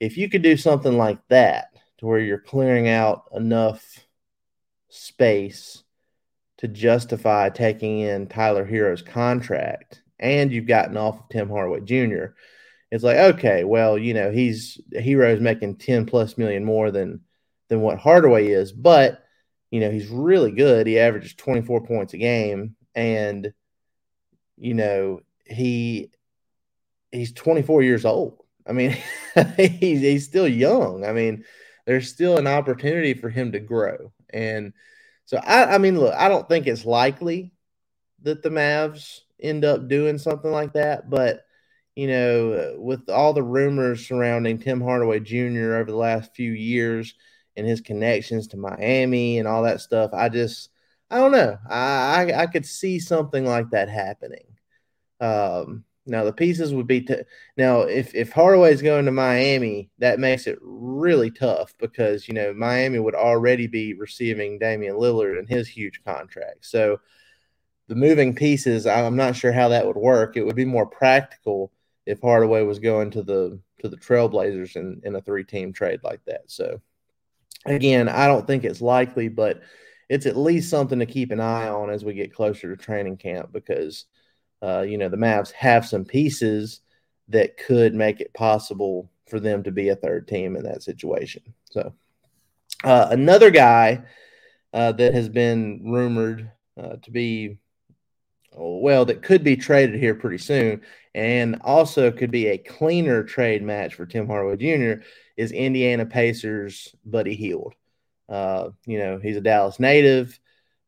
if 0.00 0.16
you 0.16 0.28
could 0.28 0.42
do 0.42 0.56
something 0.56 0.96
like 0.96 1.18
that 1.28 1.68
to 1.98 2.06
where 2.06 2.20
you're 2.20 2.38
clearing 2.38 2.88
out 2.88 3.24
enough 3.34 4.06
space 4.88 5.82
to 6.58 6.68
justify 6.68 7.48
taking 7.48 8.00
in 8.00 8.26
Tyler 8.26 8.64
Herro's 8.64 9.02
contract, 9.02 10.02
and 10.18 10.52
you've 10.52 10.66
gotten 10.66 10.96
off 10.96 11.20
of 11.20 11.28
Tim 11.30 11.48
Hardaway 11.48 11.80
Jr. 11.80 12.34
It's 12.90 13.04
like, 13.04 13.16
okay, 13.16 13.64
well, 13.64 13.98
you 13.98 14.14
know, 14.14 14.30
he's 14.30 14.80
Herro's 14.92 15.40
making 15.40 15.76
10 15.76 16.06
plus 16.06 16.38
million 16.38 16.64
more 16.64 16.90
than 16.90 17.20
than 17.68 17.80
what 17.80 17.98
Hardaway 17.98 18.46
is, 18.48 18.72
but 18.72 19.24
you 19.70 19.80
know, 19.80 19.90
he's 19.90 20.08
really 20.08 20.50
good. 20.50 20.86
He 20.86 20.98
averages 20.98 21.34
24 21.34 21.82
points 21.82 22.14
a 22.14 22.18
game 22.18 22.76
and 22.98 23.52
you 24.56 24.74
know 24.74 25.20
he 25.46 26.10
he's 27.12 27.32
24 27.32 27.82
years 27.82 28.04
old. 28.04 28.44
I 28.66 28.72
mean 28.72 28.96
he's, 29.56 30.00
he's 30.00 30.24
still 30.24 30.48
young. 30.48 31.04
I 31.04 31.12
mean 31.12 31.44
there's 31.86 32.08
still 32.08 32.36
an 32.36 32.48
opportunity 32.48 33.14
for 33.14 33.30
him 33.30 33.52
to 33.52 33.60
grow. 33.60 34.12
And 34.30 34.72
so 35.28 35.36
I, 35.36 35.74
I 35.74 35.78
mean 35.78 36.00
look 36.00 36.14
i 36.14 36.28
don't 36.28 36.48
think 36.48 36.66
it's 36.66 36.86
likely 36.86 37.52
that 38.22 38.42
the 38.42 38.48
mavs 38.48 39.20
end 39.40 39.64
up 39.64 39.86
doing 39.86 40.16
something 40.16 40.50
like 40.50 40.72
that 40.72 41.10
but 41.10 41.44
you 41.94 42.08
know 42.08 42.76
with 42.78 43.10
all 43.10 43.34
the 43.34 43.42
rumors 43.42 44.08
surrounding 44.08 44.58
tim 44.58 44.80
hardaway 44.80 45.20
jr 45.20 45.74
over 45.74 45.90
the 45.90 45.96
last 45.96 46.34
few 46.34 46.52
years 46.52 47.14
and 47.56 47.66
his 47.66 47.82
connections 47.82 48.48
to 48.48 48.56
miami 48.56 49.38
and 49.38 49.46
all 49.46 49.62
that 49.64 49.82
stuff 49.82 50.10
i 50.14 50.30
just 50.30 50.70
I 51.10 51.18
don't 51.18 51.32
know. 51.32 51.58
I, 51.68 52.32
I, 52.32 52.42
I 52.42 52.46
could 52.46 52.66
see 52.66 52.98
something 52.98 53.44
like 53.44 53.70
that 53.70 53.88
happening. 53.88 54.44
Um, 55.20 55.84
now 56.06 56.24
the 56.24 56.32
pieces 56.32 56.72
would 56.72 56.86
be 56.86 57.02
t- 57.02 57.22
now 57.56 57.80
if 57.82 58.14
if 58.14 58.32
Hardaway's 58.32 58.82
going 58.82 59.04
to 59.04 59.10
Miami, 59.10 59.90
that 59.98 60.18
makes 60.18 60.46
it 60.46 60.58
really 60.62 61.30
tough 61.30 61.74
because 61.78 62.26
you 62.28 62.34
know 62.34 62.54
Miami 62.54 62.98
would 62.98 63.14
already 63.14 63.66
be 63.66 63.94
receiving 63.94 64.58
Damian 64.58 64.96
Lillard 64.96 65.38
and 65.38 65.48
his 65.48 65.68
huge 65.68 66.02
contract. 66.04 66.64
So 66.64 67.00
the 67.88 67.94
moving 67.94 68.34
pieces, 68.34 68.86
I'm 68.86 69.16
not 69.16 69.36
sure 69.36 69.52
how 69.52 69.68
that 69.68 69.86
would 69.86 69.96
work. 69.96 70.36
It 70.36 70.44
would 70.44 70.56
be 70.56 70.64
more 70.64 70.86
practical 70.86 71.72
if 72.06 72.20
Hardaway 72.20 72.62
was 72.62 72.78
going 72.78 73.10
to 73.12 73.22
the 73.22 73.60
to 73.80 73.88
the 73.88 73.96
Trailblazers 73.96 74.76
in, 74.76 75.00
in 75.04 75.14
a 75.14 75.20
three 75.20 75.44
team 75.44 75.72
trade 75.72 76.00
like 76.02 76.24
that. 76.24 76.42
So 76.46 76.80
again, 77.66 78.08
I 78.08 78.26
don't 78.26 78.46
think 78.46 78.64
it's 78.64 78.80
likely, 78.80 79.28
but 79.28 79.60
it's 80.08 80.26
at 80.26 80.36
least 80.36 80.70
something 80.70 80.98
to 80.98 81.06
keep 81.06 81.30
an 81.30 81.40
eye 81.40 81.68
on 81.68 81.90
as 81.90 82.04
we 82.04 82.14
get 82.14 82.34
closer 82.34 82.74
to 82.74 82.82
training 82.82 83.16
camp 83.16 83.52
because 83.52 84.06
uh, 84.62 84.80
you 84.80 84.98
know 84.98 85.08
the 85.08 85.16
Mavs 85.16 85.52
have 85.52 85.86
some 85.86 86.04
pieces 86.04 86.80
that 87.28 87.56
could 87.56 87.94
make 87.94 88.20
it 88.20 88.32
possible 88.32 89.10
for 89.26 89.38
them 89.38 89.62
to 89.62 89.70
be 89.70 89.90
a 89.90 89.96
third 89.96 90.26
team 90.26 90.56
in 90.56 90.64
that 90.64 90.82
situation. 90.82 91.42
So 91.70 91.92
uh, 92.84 93.08
another 93.10 93.50
guy 93.50 94.04
uh, 94.72 94.92
that 94.92 95.14
has 95.14 95.28
been 95.28 95.82
rumored 95.84 96.50
uh, 96.80 96.96
to 97.02 97.10
be 97.10 97.58
well 98.56 99.04
that 99.04 99.22
could 99.22 99.44
be 99.44 99.56
traded 99.56 100.00
here 100.00 100.14
pretty 100.14 100.38
soon 100.38 100.80
and 101.14 101.60
also 101.62 102.10
could 102.10 102.30
be 102.30 102.48
a 102.48 102.58
cleaner 102.58 103.22
trade 103.22 103.62
match 103.62 103.94
for 103.94 104.06
Tim 104.06 104.26
Hardaway 104.26 104.56
Jr. 104.56 105.02
is 105.36 105.52
Indiana 105.52 106.06
Pacers 106.06 106.94
Buddy 107.04 107.34
Hield. 107.34 107.74
Uh, 108.28 108.70
you 108.86 108.98
know, 108.98 109.18
he's 109.18 109.36
a 109.36 109.40
Dallas 109.40 109.80
native. 109.80 110.38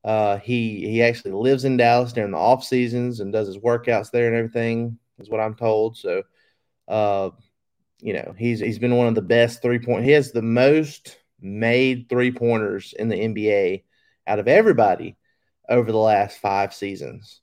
Uh, 0.04 0.38
he 0.38 0.80
he 0.80 1.02
actually 1.02 1.32
lives 1.32 1.64
in 1.64 1.76
Dallas 1.76 2.12
during 2.12 2.32
the 2.32 2.38
off 2.38 2.64
seasons 2.64 3.20
and 3.20 3.32
does 3.32 3.46
his 3.46 3.58
workouts 3.58 4.10
there 4.10 4.26
and 4.26 4.36
everything, 4.36 4.98
is 5.18 5.28
what 5.28 5.40
I'm 5.40 5.54
told. 5.54 5.96
So, 5.96 6.22
uh, 6.88 7.30
you 8.00 8.14
know, 8.14 8.34
he's 8.36 8.60
he's 8.60 8.78
been 8.78 8.96
one 8.96 9.08
of 9.08 9.14
the 9.14 9.22
best 9.22 9.62
three 9.62 9.78
point. 9.78 10.04
He 10.04 10.12
has 10.12 10.32
the 10.32 10.42
most 10.42 11.18
made 11.40 12.08
three 12.08 12.30
pointers 12.32 12.94
in 12.98 13.08
the 13.08 13.16
NBA 13.16 13.84
out 14.26 14.38
of 14.38 14.48
everybody 14.48 15.16
over 15.68 15.92
the 15.92 15.98
last 15.98 16.38
five 16.38 16.74
seasons. 16.74 17.40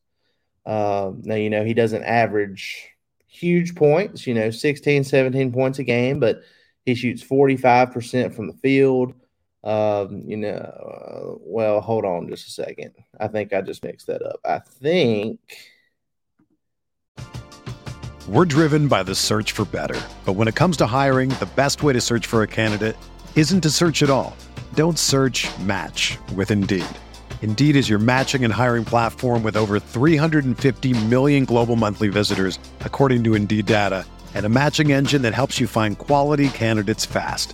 Uh, 0.65 1.11
now, 1.21 1.35
you 1.35 1.49
know, 1.49 1.63
he 1.63 1.73
doesn't 1.73 2.03
average 2.03 2.89
huge 3.27 3.75
points, 3.75 4.27
you 4.27 4.33
know, 4.33 4.51
16, 4.51 5.03
17 5.03 5.53
points 5.53 5.79
a 5.79 5.83
game, 5.83 6.19
but 6.19 6.41
he 6.85 6.95
shoots 6.95 7.23
45% 7.23 8.33
from 8.33 8.47
the 8.47 8.53
field. 8.53 9.13
Um, 9.63 10.23
you 10.25 10.37
know, 10.37 10.49
uh, 10.49 11.37
well, 11.41 11.81
hold 11.81 12.05
on 12.05 12.29
just 12.29 12.47
a 12.47 12.51
second. 12.51 12.93
I 13.19 13.27
think 13.27 13.53
I 13.53 13.61
just 13.61 13.83
mixed 13.83 14.07
that 14.07 14.21
up. 14.21 14.39
I 14.45 14.59
think. 14.59 15.39
We're 18.27 18.45
driven 18.45 18.89
by 18.89 19.03
the 19.03 19.15
search 19.15 19.53
for 19.53 19.63
better. 19.65 19.99
But 20.25 20.33
when 20.33 20.49
it 20.49 20.55
comes 20.55 20.75
to 20.77 20.85
hiring, 20.85 21.29
the 21.29 21.49
best 21.55 21.81
way 21.81 21.93
to 21.93 22.01
search 22.01 22.27
for 22.27 22.43
a 22.43 22.47
candidate 22.47 22.97
isn't 23.35 23.61
to 23.61 23.69
search 23.69 24.03
at 24.03 24.09
all. 24.09 24.35
Don't 24.73 24.99
search 24.99 25.47
match 25.59 26.17
with 26.35 26.51
Indeed. 26.51 26.85
Indeed 27.41 27.77
is 27.77 27.89
your 27.89 27.99
matching 27.99 28.43
and 28.43 28.53
hiring 28.53 28.83
platform 28.83 29.43
with 29.43 29.55
over 29.55 29.79
350 29.79 31.05
million 31.05 31.45
global 31.45 31.77
monthly 31.77 32.09
visitors, 32.09 32.59
according 32.81 33.23
to 33.23 33.33
Indeed 33.35 33.65
data, 33.65 34.05
and 34.33 34.45
a 34.45 34.49
matching 34.49 34.91
engine 34.91 35.21
that 35.21 35.33
helps 35.33 35.57
you 35.57 35.65
find 35.65 35.97
quality 35.97 36.49
candidates 36.49 37.05
fast. 37.05 37.53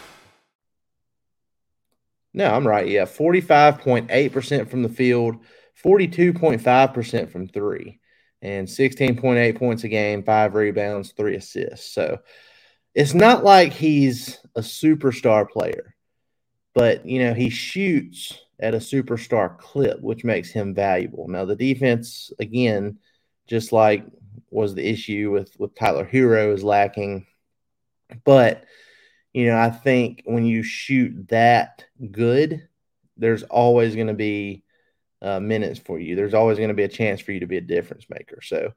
No, 2.33 2.53
I'm 2.53 2.67
right. 2.67 2.87
Yeah, 2.87 3.05
45.8% 3.05 4.69
from 4.69 4.83
the 4.83 4.89
field, 4.89 5.35
42.5% 5.83 7.31
from 7.31 7.47
three, 7.47 7.99
and 8.41 8.67
16.8 8.67 9.57
points 9.57 9.83
a 9.83 9.89
game, 9.89 10.23
five 10.23 10.55
rebounds, 10.55 11.11
three 11.11 11.35
assists. 11.35 11.93
So 11.93 12.19
it's 12.95 13.13
not 13.13 13.43
like 13.43 13.73
he's 13.73 14.39
a 14.55 14.61
superstar 14.61 15.49
player, 15.49 15.95
but 16.73 17.05
you 17.05 17.23
know 17.23 17.33
he 17.33 17.49
shoots 17.49 18.37
at 18.59 18.73
a 18.73 18.77
superstar 18.77 19.57
clip, 19.57 19.99
which 20.01 20.23
makes 20.23 20.51
him 20.51 20.73
valuable. 20.73 21.27
Now 21.27 21.45
the 21.45 21.55
defense, 21.55 22.31
again, 22.39 22.99
just 23.47 23.71
like 23.71 24.05
was 24.49 24.75
the 24.75 24.87
issue 24.87 25.31
with 25.31 25.57
with 25.59 25.75
Tyler 25.75 26.05
Herro, 26.05 26.53
is 26.53 26.63
lacking. 26.63 27.25
But 28.25 28.65
you 29.33 29.45
know, 29.45 29.57
I 29.57 29.69
think 29.69 30.23
when 30.25 30.45
you 30.45 30.63
shoot 30.63 31.27
that 31.29 31.85
good, 32.11 32.67
there's 33.17 33.43
always 33.43 33.95
going 33.95 34.07
to 34.07 34.13
be 34.13 34.63
uh, 35.21 35.39
minutes 35.39 35.79
for 35.79 35.99
you. 35.99 36.15
There's 36.15 36.33
always 36.33 36.57
going 36.57 36.69
to 36.69 36.75
be 36.75 36.83
a 36.83 36.89
chance 36.89 37.21
for 37.21 37.31
you 37.31 37.39
to 37.39 37.47
be 37.47 37.57
a 37.57 37.61
difference 37.61 38.05
maker. 38.09 38.41
So, 38.41 38.73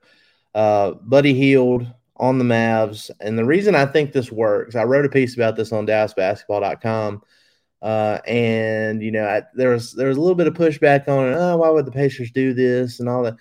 uh, 0.54 0.92
Buddy 0.92 1.34
Hield 1.34 1.87
on 2.16 2.38
the 2.38 2.44
Mavs. 2.44 3.11
And 3.20 3.38
the 3.38 3.44
reason 3.44 3.75
I 3.75 3.87
think 3.87 4.12
this 4.12 4.30
works, 4.30 4.76
I 4.76 4.84
wrote 4.84 5.06
a 5.06 5.11
piece 5.11 5.34
about 5.34 5.56
this 5.56 5.73
on 5.73 5.87
DallasBasketball.com. 5.87 7.23
Uh, 7.82 8.18
and 8.26 9.02
you 9.02 9.11
know, 9.11 9.26
I, 9.26 9.42
there 9.54 9.70
was 9.70 9.92
there 9.92 10.08
was 10.08 10.16
a 10.16 10.20
little 10.20 10.34
bit 10.34 10.46
of 10.46 10.54
pushback 10.54 11.06
on 11.06 11.28
it. 11.28 11.37
Oh, 11.37 11.58
why 11.58 11.68
would 11.68 11.84
the 11.84 11.92
Pacers 11.92 12.30
do 12.30 12.54
this 12.54 13.00
and 13.00 13.08
all 13.08 13.25
that? 13.25 13.37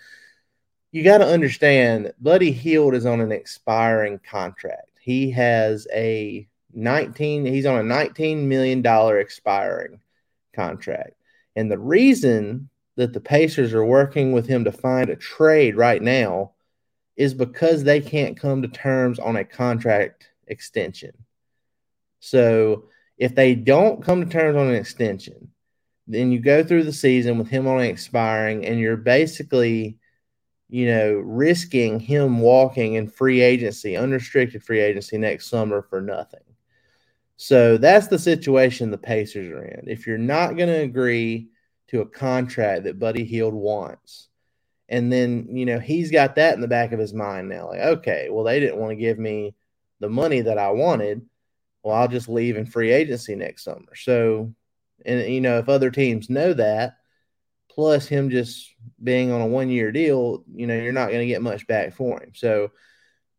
You 0.92 1.04
got 1.04 1.20
to 1.20 1.26
understand, 1.26 2.14
Buddy 2.20 2.52
Hield 2.52 2.94
is 2.94 3.06
on 3.06 3.22
an 3.22 3.32
expiring 3.32 4.20
contract. 4.20 5.00
He 5.00 5.32
has 5.32 5.88
a 5.94 6.48
19. 6.74 7.46
He's 7.46 7.66
on 7.66 7.80
a 7.80 7.84
19 7.84 8.48
million 8.48 8.82
dollar 8.82 9.20
expiring 9.20 10.00
contract, 10.54 11.16
and 11.56 11.72
the 11.72 11.80
reason 11.80 12.70
that 12.96 13.14
the 13.14 13.20
Pacers 13.20 13.74
are 13.74 13.86
working 13.86 14.32
with 14.32 14.48
him 14.48 14.64
to 14.66 14.72
find 14.72 15.10
a 15.10 15.16
trade 15.16 15.76
right 15.76 16.02
now 16.02 16.52
is 17.16 17.34
because 17.34 17.84
they 17.84 18.02
can't 18.02 18.40
come 18.40 18.62
to 18.62 18.68
terms 18.68 19.20
on 19.20 19.36
a 19.36 19.44
contract 19.44 20.30
extension. 20.48 21.12
So 22.20 22.86
if 23.18 23.36
they 23.36 23.56
don't 23.56 24.04
come 24.04 24.24
to 24.24 24.32
terms 24.32 24.58
on 24.58 24.68
an 24.68 24.76
extension, 24.76 25.50
then 26.08 26.32
you 26.32 26.40
go 26.40 26.64
through 26.64 26.84
the 26.84 26.94
season 26.94 27.38
with 27.38 27.48
him 27.48 27.68
only 27.68 27.90
expiring, 27.90 28.66
and 28.66 28.80
you're 28.80 28.98
basically, 28.98 29.98
you 30.70 30.88
know, 30.88 31.14
risking 31.14 32.00
him 32.00 32.40
walking 32.40 32.96
in 32.96 33.08
free 33.08 33.42
agency, 33.42 33.96
unrestricted 33.96 34.64
free 34.64 34.82
agency 34.82 35.18
next 35.18 35.48
summer 35.48 35.82
for 35.82 36.02
nothing. 36.02 36.42
So 37.38 37.78
that's 37.78 38.08
the 38.08 38.20
situation 38.20 38.92
the 38.92 38.98
Pacers 38.98 39.52
are 39.52 39.64
in. 39.64 39.90
If 39.90 40.08
you're 40.08 40.18
not 40.18 40.56
going 40.56 40.70
to 40.70 40.82
agree 40.82 41.50
to 41.88 42.02
a 42.02 42.06
contract 42.06 42.84
that 42.84 43.00
Buddy 43.00 43.26
Hield 43.26 43.54
wants, 43.54 44.30
and 44.90 45.12
then, 45.12 45.48
you 45.52 45.66
know, 45.66 45.80
he's 45.80 46.12
got 46.12 46.36
that 46.36 46.54
in 46.54 46.62
the 46.62 46.68
back 46.68 46.92
of 46.92 47.00
his 47.00 47.14
mind 47.14 47.50
now. 47.50 47.70
Like, 47.70 47.80
okay, 47.80 48.28
well, 48.30 48.44
they 48.44 48.60
didn't 48.60 48.78
want 48.78 48.92
to 48.92 48.96
give 48.96 49.18
me 49.18 49.56
the 50.00 50.10
money 50.10 50.42
that 50.42 50.58
I 50.58 50.72
wanted. 50.72 51.22
Well, 51.82 51.96
I'll 51.96 52.08
just 52.08 52.30
leave 52.30 52.58
in 52.58 52.66
free 52.66 52.92
agency 52.92 53.36
next 53.36 53.64
summer. 53.64 53.96
So, 53.96 54.54
and, 55.06 55.22
you 55.34 55.42
know, 55.42 55.58
if 55.58 55.70
other 55.70 55.90
teams 55.90 56.30
know 56.30 56.54
that, 56.54 56.98
plus 57.70 58.08
him 58.08 58.30
just 58.30 58.74
being 59.02 59.32
on 59.32 59.42
a 59.42 59.48
one 59.48 59.70
year 59.70 59.92
deal, 59.92 60.44
you 60.54 60.68
know, 60.68 60.76
you're 60.76 60.94
not 60.94 61.08
going 61.08 61.22
to 61.22 61.28
get 61.28 61.42
much 61.42 61.66
back 61.66 61.94
for 61.94 62.22
him. 62.22 62.32
So, 62.36 62.72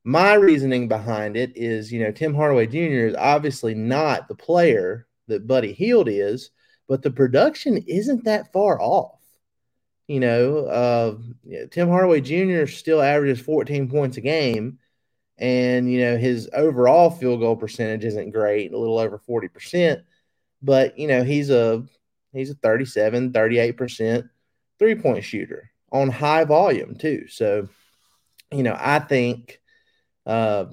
my 0.04 0.34
reasoning 0.34 0.86
behind 0.86 1.36
it 1.36 1.56
is, 1.56 1.90
you 1.90 2.00
know, 2.00 2.12
Tim 2.12 2.34
Hardaway 2.34 2.66
Jr. 2.66 3.06
is 3.06 3.14
obviously 3.16 3.74
not 3.74 4.28
the 4.28 4.34
player 4.34 5.06
that 5.28 5.46
Buddy 5.46 5.72
Hield 5.72 6.08
is, 6.08 6.50
but 6.86 7.02
the 7.02 7.10
production 7.10 7.78
isn't 7.86 8.24
that 8.24 8.52
far 8.52 8.80
off. 8.80 9.18
You 10.06 10.20
know, 10.20 10.58
uh, 10.66 11.16
Tim 11.70 11.88
Hardaway 11.88 12.20
Jr. 12.20 12.70
still 12.70 13.00
averages 13.00 13.40
14 13.40 13.88
points 13.88 14.18
a 14.18 14.20
game, 14.20 14.78
and 15.38 15.90
you 15.90 16.00
know 16.00 16.18
his 16.18 16.50
overall 16.52 17.10
field 17.10 17.40
goal 17.40 17.56
percentage 17.56 18.04
isn't 18.04 18.30
great, 18.30 18.74
a 18.74 18.78
little 18.78 18.98
over 18.98 19.16
40 19.16 19.48
percent. 19.48 20.02
But 20.60 20.98
you 20.98 21.08
know 21.08 21.24
he's 21.24 21.48
a 21.48 21.86
he's 22.34 22.50
a 22.50 22.54
37, 22.54 23.32
38 23.32 23.72
percent 23.78 24.26
three 24.78 24.94
point 24.94 25.24
shooter 25.24 25.70
on 25.90 26.10
high 26.10 26.44
volume 26.44 26.96
too. 26.96 27.26
So, 27.28 27.68
you 28.52 28.62
know, 28.62 28.76
I 28.78 28.98
think 28.98 29.60
uh, 30.26 30.66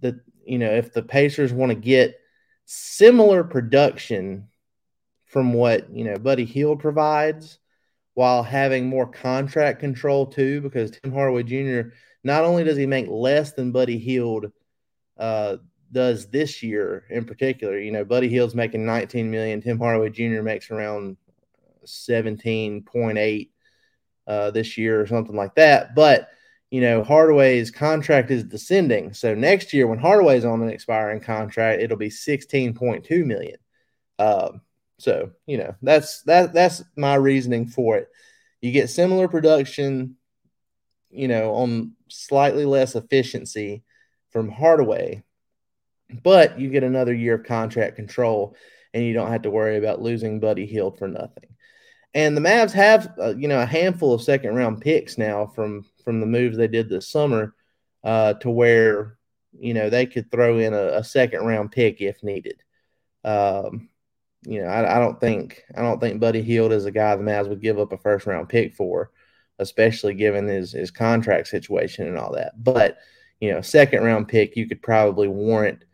that 0.00 0.16
you 0.44 0.58
know 0.58 0.70
if 0.70 0.92
the 0.92 1.02
Pacers 1.02 1.52
want 1.52 1.70
to 1.70 1.76
get 1.76 2.20
similar 2.64 3.44
production 3.44 4.48
from 5.26 5.52
what 5.52 5.90
you 5.90 6.04
know 6.04 6.16
Buddy 6.16 6.44
Hield 6.44 6.80
provides 6.80 7.58
while 8.14 8.42
having 8.42 8.88
more 8.88 9.06
contract 9.06 9.78
control 9.78 10.26
too, 10.26 10.60
because 10.60 10.90
Tim 10.90 11.12
Hardaway 11.12 11.44
Jr. 11.44 11.90
not 12.24 12.44
only 12.44 12.64
does 12.64 12.76
he 12.76 12.86
make 12.86 13.06
less 13.08 13.52
than 13.52 13.70
Buddy 13.70 13.96
Hield 13.96 14.50
uh, 15.16 15.58
does 15.92 16.26
this 16.28 16.62
year 16.62 17.04
in 17.10 17.24
particular. 17.24 17.78
You 17.78 17.92
know, 17.92 18.04
Buddy 18.04 18.28
Hield's 18.28 18.54
making 18.54 18.84
19 18.84 19.30
million. 19.30 19.60
Tim 19.60 19.78
Hardaway 19.78 20.10
Jr. 20.10 20.42
makes 20.42 20.70
around 20.70 21.16
17.8 21.86 23.48
uh, 24.26 24.50
this 24.50 24.76
year 24.76 25.00
or 25.00 25.06
something 25.06 25.36
like 25.36 25.54
that. 25.54 25.94
But 25.94 26.28
you 26.70 26.80
know, 26.80 27.02
Hardaway's 27.02 27.70
contract 27.70 28.30
is 28.30 28.44
descending. 28.44 29.14
So 29.14 29.34
next 29.34 29.72
year, 29.72 29.86
when 29.86 29.98
Hardaway's 29.98 30.44
on 30.44 30.62
an 30.62 30.68
expiring 30.68 31.20
contract, 31.20 31.82
it'll 31.82 31.96
be 31.96 32.10
16.2 32.10 33.24
million. 33.24 33.56
Um, 34.18 34.60
so, 34.98 35.30
you 35.46 35.58
know, 35.58 35.74
that's 35.80 36.22
that 36.22 36.52
that's 36.52 36.82
my 36.96 37.14
reasoning 37.14 37.68
for 37.68 37.96
it. 37.96 38.08
You 38.60 38.72
get 38.72 38.90
similar 38.90 39.28
production, 39.28 40.16
you 41.10 41.28
know, 41.28 41.54
on 41.54 41.92
slightly 42.08 42.64
less 42.64 42.96
efficiency 42.96 43.84
from 44.30 44.50
Hardaway, 44.50 45.22
but 46.22 46.58
you 46.58 46.68
get 46.68 46.82
another 46.82 47.14
year 47.14 47.34
of 47.34 47.44
contract 47.44 47.96
control 47.96 48.56
and 48.92 49.04
you 49.04 49.12
don't 49.12 49.30
have 49.30 49.42
to 49.42 49.50
worry 49.50 49.78
about 49.78 50.02
losing 50.02 50.40
Buddy 50.40 50.66
Hield 50.66 50.98
for 50.98 51.08
nothing. 51.08 51.56
And 52.14 52.36
the 52.36 52.40
Mavs 52.40 52.72
have, 52.72 53.14
uh, 53.20 53.34
you 53.36 53.48
know, 53.48 53.60
a 53.60 53.66
handful 53.66 54.14
of 54.14 54.22
second 54.22 54.54
round 54.54 54.80
picks 54.80 55.18
now 55.18 55.46
from 55.46 55.84
from 56.04 56.20
the 56.20 56.26
moves 56.26 56.56
they 56.56 56.68
did 56.68 56.88
this 56.88 57.08
summer, 57.08 57.54
uh, 58.04 58.34
to 58.34 58.50
where 58.50 59.18
you 59.58 59.74
know 59.74 59.90
they 59.90 60.06
could 60.06 60.30
throw 60.30 60.58
in 60.58 60.72
a, 60.74 60.98
a 60.98 61.04
second 61.04 61.44
round 61.44 61.72
pick 61.72 62.00
if 62.00 62.22
needed. 62.22 62.62
Um, 63.24 63.90
you 64.42 64.62
know, 64.62 64.68
I, 64.68 64.96
I, 64.96 64.98
don't 65.00 65.20
think 65.20 65.64
I 65.76 65.82
don't 65.82 66.00
think 66.00 66.20
Buddy 66.20 66.42
Hield 66.42 66.72
is 66.72 66.86
a 66.86 66.90
guy 66.90 67.16
the 67.16 67.22
Mavs 67.22 67.48
would 67.48 67.60
give 67.60 67.78
up 67.78 67.92
a 67.92 67.98
first 67.98 68.26
round 68.26 68.48
pick 68.48 68.74
for, 68.74 69.10
especially 69.58 70.14
given 70.14 70.46
his 70.46 70.72
his 70.72 70.90
contract 70.90 71.48
situation 71.48 72.06
and 72.06 72.16
all 72.16 72.32
that. 72.34 72.62
But 72.62 72.98
you 73.40 73.52
know, 73.52 73.60
second 73.60 74.02
round 74.02 74.28
pick, 74.28 74.56
you 74.56 74.66
could 74.68 74.80
probably 74.80 75.28
warrant 75.28 75.84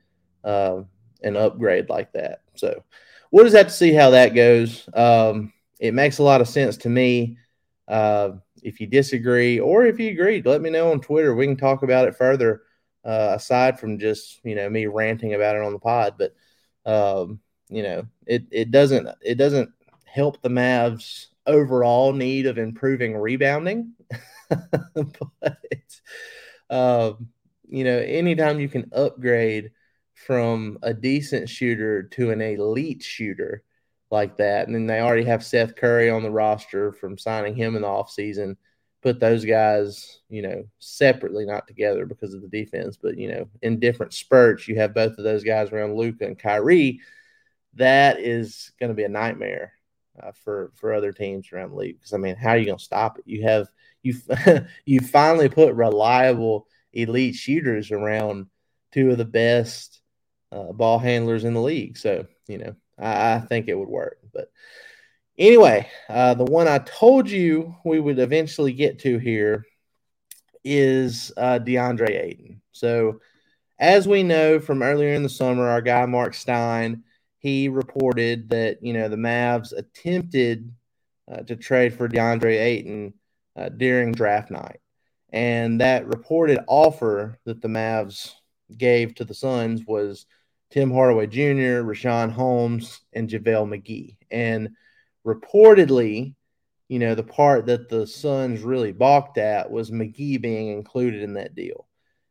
uh, 0.44 0.82
an 1.22 1.36
upgrade 1.36 1.88
like 1.88 2.12
that. 2.12 2.42
So 2.54 2.84
we'll 3.30 3.44
just 3.44 3.56
have 3.56 3.66
to 3.66 3.72
see 3.72 3.92
how 3.92 4.10
that 4.10 4.34
goes. 4.34 4.88
Um, 4.94 5.52
it 5.78 5.94
makes 5.94 6.18
a 6.18 6.22
lot 6.22 6.40
of 6.40 6.48
sense 6.48 6.76
to 6.78 6.88
me. 6.88 7.38
Uh, 7.86 8.32
if 8.62 8.80
you 8.80 8.86
disagree 8.86 9.60
or 9.60 9.84
if 9.84 10.00
you 10.00 10.10
agree, 10.10 10.42
let 10.42 10.62
me 10.62 10.70
know 10.70 10.90
on 10.90 11.00
Twitter. 11.00 11.34
We 11.34 11.46
can 11.46 11.56
talk 11.56 11.82
about 11.82 12.08
it 12.08 12.16
further. 12.16 12.62
Uh, 13.04 13.34
aside 13.34 13.78
from 13.78 13.98
just 13.98 14.40
you 14.44 14.54
know 14.54 14.70
me 14.70 14.86
ranting 14.86 15.34
about 15.34 15.56
it 15.56 15.62
on 15.62 15.74
the 15.74 15.78
pod, 15.78 16.14
but 16.16 16.34
um, 16.86 17.38
you 17.68 17.82
know, 17.82 18.06
it 18.26 18.44
it 18.50 18.70
doesn't 18.70 19.08
it 19.22 19.36
doesn't 19.36 19.70
help 20.04 20.40
the 20.40 20.48
Mavs 20.48 21.26
overall 21.46 22.12
need 22.12 22.46
of 22.46 22.58
improving 22.58 23.16
rebounding. 23.16 23.92
but 24.48 25.58
um, 26.70 27.28
you 27.68 27.84
know, 27.84 27.98
anytime 27.98 28.60
you 28.60 28.68
can 28.68 28.90
upgrade 28.94 29.72
from 30.14 30.78
a 30.82 30.94
decent 30.94 31.48
shooter 31.48 32.04
to 32.04 32.30
an 32.30 32.40
elite 32.40 33.02
shooter 33.02 33.62
like 34.14 34.38
that, 34.38 34.66
and 34.66 34.74
then 34.74 34.86
they 34.86 35.00
already 35.00 35.24
have 35.24 35.44
Seth 35.44 35.76
Curry 35.76 36.08
on 36.08 36.22
the 36.22 36.30
roster 36.30 36.92
from 36.92 37.18
signing 37.18 37.54
him 37.54 37.76
in 37.76 37.82
the 37.82 37.88
offseason, 37.88 38.56
put 39.02 39.20
those 39.20 39.44
guys, 39.44 40.20
you 40.30 40.40
know, 40.42 40.64
separately, 40.78 41.44
not 41.44 41.66
together 41.66 42.06
because 42.06 42.32
of 42.32 42.40
the 42.40 42.48
defense, 42.48 42.96
but 42.96 43.18
you 43.18 43.28
know, 43.28 43.46
in 43.62 43.78
different 43.78 44.14
spurts, 44.14 44.66
you 44.66 44.76
have 44.76 44.94
both 44.94 45.18
of 45.18 45.24
those 45.24 45.44
guys 45.44 45.70
around 45.70 45.96
Luka 45.96 46.24
and 46.24 46.38
Kyrie 46.38 47.00
that 47.76 48.20
is 48.20 48.72
going 48.78 48.90
to 48.90 48.94
be 48.94 49.04
a 49.04 49.08
nightmare 49.08 49.72
uh, 50.22 50.32
for 50.44 50.70
for 50.74 50.92
other 50.92 51.12
teams 51.12 51.50
around 51.52 51.70
the 51.70 51.76
league. 51.76 51.98
Because 51.98 52.12
I 52.12 52.18
mean, 52.18 52.36
how 52.36 52.50
are 52.50 52.58
you 52.58 52.66
going 52.66 52.78
to 52.78 52.84
stop 52.84 53.18
it? 53.18 53.24
You 53.26 53.42
have 53.42 53.68
you 54.02 54.14
you 54.84 55.00
finally 55.00 55.48
put 55.48 55.74
reliable 55.74 56.66
elite 56.92 57.34
shooters 57.34 57.90
around 57.90 58.46
two 58.92 59.10
of 59.10 59.18
the 59.18 59.24
best 59.24 60.00
uh, 60.52 60.72
ball 60.72 60.98
handlers 60.98 61.44
in 61.44 61.54
the 61.54 61.62
league. 61.62 61.96
So 61.96 62.26
you 62.48 62.58
know, 62.58 62.76
I, 62.98 63.34
I 63.34 63.40
think 63.40 63.68
it 63.68 63.78
would 63.78 63.88
work. 63.88 64.18
But 64.32 64.50
anyway, 65.38 65.88
uh, 66.08 66.34
the 66.34 66.44
one 66.44 66.68
I 66.68 66.78
told 66.78 67.30
you 67.30 67.74
we 67.84 68.00
would 68.00 68.18
eventually 68.18 68.72
get 68.72 69.00
to 69.00 69.18
here 69.18 69.64
is 70.64 71.32
uh, 71.36 71.58
DeAndre 71.58 72.10
Ayton. 72.10 72.60
So 72.72 73.20
as 73.78 74.08
we 74.08 74.22
know 74.22 74.60
from 74.60 74.82
earlier 74.82 75.14
in 75.14 75.22
the 75.22 75.28
summer, 75.28 75.68
our 75.68 75.82
guy 75.82 76.06
Mark 76.06 76.34
Stein 76.34 77.04
he 77.44 77.68
reported 77.68 78.48
that 78.48 78.82
you 78.82 78.94
know 78.94 79.06
the 79.10 79.16
Mavs 79.16 79.76
attempted 79.76 80.72
uh, 81.30 81.42
to 81.42 81.54
trade 81.56 81.92
for 81.92 82.08
DeAndre 82.08 82.58
Ayton 82.58 83.12
uh, 83.54 83.68
during 83.68 84.12
draft 84.12 84.50
night, 84.50 84.80
and 85.28 85.82
that 85.82 86.06
reported 86.06 86.58
offer 86.66 87.38
that 87.44 87.60
the 87.60 87.68
Mavs 87.68 88.32
gave 88.78 89.14
to 89.16 89.26
the 89.26 89.34
Suns 89.34 89.84
was 89.86 90.24
Tim 90.74 90.90
Hardaway 90.90 91.28
Jr., 91.28 91.84
Richaun 91.84 92.32
Holmes, 92.32 93.00
and 93.12 93.28
JaVale 93.28 93.68
McGee. 93.68 94.16
And 94.28 94.70
reportedly, 95.24 96.34
you 96.88 96.98
know, 96.98 97.14
the 97.14 97.22
part 97.22 97.66
that 97.66 97.88
the 97.88 98.08
Suns 98.08 98.60
really 98.62 98.90
balked 98.90 99.38
at 99.38 99.70
was 99.70 99.92
McGee 99.92 100.42
being 100.42 100.70
included 100.70 101.22
in 101.22 101.34
that 101.34 101.54
deal. 101.54 101.86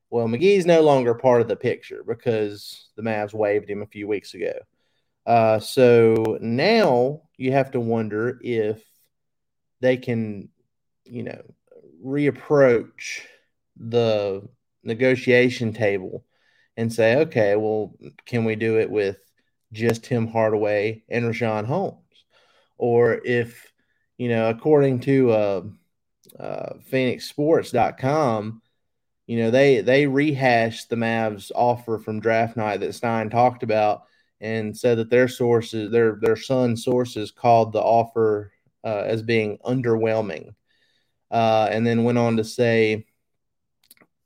Well, 0.09 0.27
McGee's 0.27 0.65
no 0.65 0.81
longer 0.81 1.13
part 1.13 1.39
of 1.39 1.47
the 1.47 1.55
picture 1.55 2.03
because 2.05 2.89
the 2.97 3.01
Mavs 3.01 3.33
waived 3.33 3.69
him 3.69 3.81
a 3.81 3.87
few 3.87 4.09
weeks 4.09 4.33
ago. 4.33 4.51
Uh, 5.25 5.59
so 5.59 6.37
now 6.41 7.21
you 7.37 7.53
have 7.53 7.71
to 7.71 7.79
wonder 7.79 8.41
if 8.43 8.83
they 9.79 9.95
can, 9.95 10.49
you 11.05 11.23
know, 11.23 11.41
reapproach 12.05 13.21
the 13.77 14.45
negotiation 14.83 15.71
table 15.71 16.25
and 16.77 16.91
say, 16.91 17.17
okay, 17.17 17.55
well, 17.55 17.93
can 18.25 18.45
we 18.45 18.55
do 18.55 18.79
it 18.79 18.89
with 18.89 19.17
just 19.71 20.03
Tim 20.03 20.27
Hardaway 20.27 21.03
and 21.09 21.25
Richaun 21.25 21.65
Holmes? 21.65 21.99
Or 22.77 23.21
if, 23.23 23.71
you 24.17 24.29
know, 24.29 24.49
according 24.49 25.01
to 25.01 25.31
uh, 25.31 25.63
uh, 26.39 26.73
PhoenixSports.com, 26.91 28.61
you 29.25 29.37
know, 29.37 29.51
they 29.51 29.79
they 29.81 30.05
rehashed 30.05 30.89
the 30.89 30.97
Mavs 30.97 31.51
offer 31.55 31.97
from 31.97 32.19
draft 32.19 32.57
night 32.57 32.81
that 32.81 32.93
Stein 32.93 33.29
talked 33.29 33.63
about 33.63 34.03
and 34.41 34.77
said 34.77 34.97
that 34.97 35.09
their 35.09 35.29
sources, 35.29 35.91
their 35.91 36.17
their 36.21 36.35
son 36.35 36.75
sources, 36.75 37.31
called 37.31 37.71
the 37.71 37.81
offer 37.81 38.51
uh, 38.83 39.03
as 39.05 39.21
being 39.21 39.57
underwhelming, 39.65 40.53
uh, 41.31 41.69
and 41.71 41.87
then 41.87 42.03
went 42.03 42.17
on 42.17 42.35
to 42.35 42.43
say, 42.43 43.05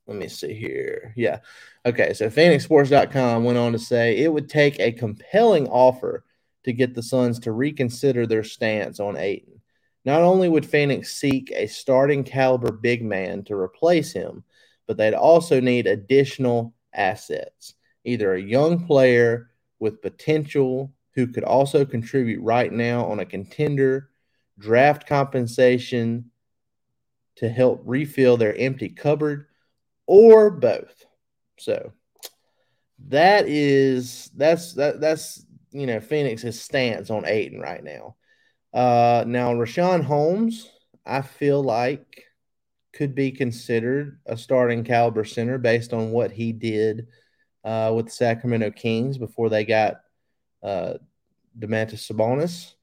let 0.08 0.18
me 0.18 0.28
see 0.28 0.54
here, 0.54 1.14
yeah, 1.16 1.40
okay, 1.88 2.14
so 2.14 2.30
PhoenixSports.com 2.30 3.44
went 3.46 3.58
on 3.58 3.72
to 3.72 3.80
say 3.80 4.18
it 4.18 4.32
would 4.32 4.50
take 4.50 4.80
a 4.80 4.92
compelling 4.92 5.68
offer 5.68 6.26
to 6.64 6.74
get 6.74 6.94
the 6.94 7.02
Suns 7.02 7.40
to 7.40 7.54
reconsider 7.54 8.28
their 8.28 8.44
stance 8.44 9.00
on 9.00 9.16
Ayton. 9.16 9.62
Not 10.04 10.22
only 10.22 10.50
would 10.50 10.66
Phoenix 10.66 11.14
seek 11.14 11.52
a 11.52 11.68
starting 11.68 12.24
caliber 12.24 12.72
big 12.72 13.04
man 13.04 13.44
to 13.46 13.56
replace 13.56 14.12
him, 14.12 14.44
but 14.86 14.98
they'd 14.98 15.14
also 15.14 15.62
need 15.62 15.88
additional 15.88 16.74
assets, 16.94 17.74
either 18.04 18.34
a 18.34 18.42
young 18.42 18.86
player 18.86 19.52
with 19.80 20.02
potential 20.02 20.92
who 21.14 21.28
could 21.28 21.44
also 21.44 21.86
contribute 21.86 22.42
right 22.42 22.72
now 22.72 23.06
on 23.06 23.20
a 23.20 23.26
contender, 23.26 24.10
draft 24.60 25.08
compensation 25.08 26.32
to 27.38 27.48
help 27.50 27.82
refill 27.86 28.36
their 28.36 28.56
empty 28.58 28.90
cupboard, 28.90 29.48
or 30.06 30.50
both. 30.50 31.07
So 31.58 31.94
that 33.08 33.48
is 33.48 34.32
that's 34.36 34.74
that 34.74 35.00
that's 35.00 35.46
you 35.72 35.86
know 35.86 36.00
Phoenix's 36.00 36.60
stance 36.60 37.10
on 37.10 37.26
Ayton 37.26 37.60
right 37.60 37.84
now. 37.84 38.16
Uh 38.74 39.24
now 39.28 39.54
Richaun 39.54 40.04
Holmes, 40.04 40.70
I 41.06 41.22
feel 41.22 41.64
like 41.64 42.26
could 42.98 43.14
be 43.14 43.32
considered 43.32 44.20
a 44.26 44.36
starting 44.36 44.84
caliber 44.84 45.24
center 45.24 45.60
based 45.60 45.94
on 45.94 46.12
what 46.12 46.32
he 46.32 46.52
did 46.52 47.08
uh, 47.64 47.94
with 47.96 48.08
the 48.08 48.12
Sacramento 48.12 48.72
Kings 48.72 49.20
before 49.20 49.50
they 49.50 49.66
got 49.66 49.98
uh, 50.64 50.94
Domantas 51.58 52.12
Sabonis. 52.12 52.74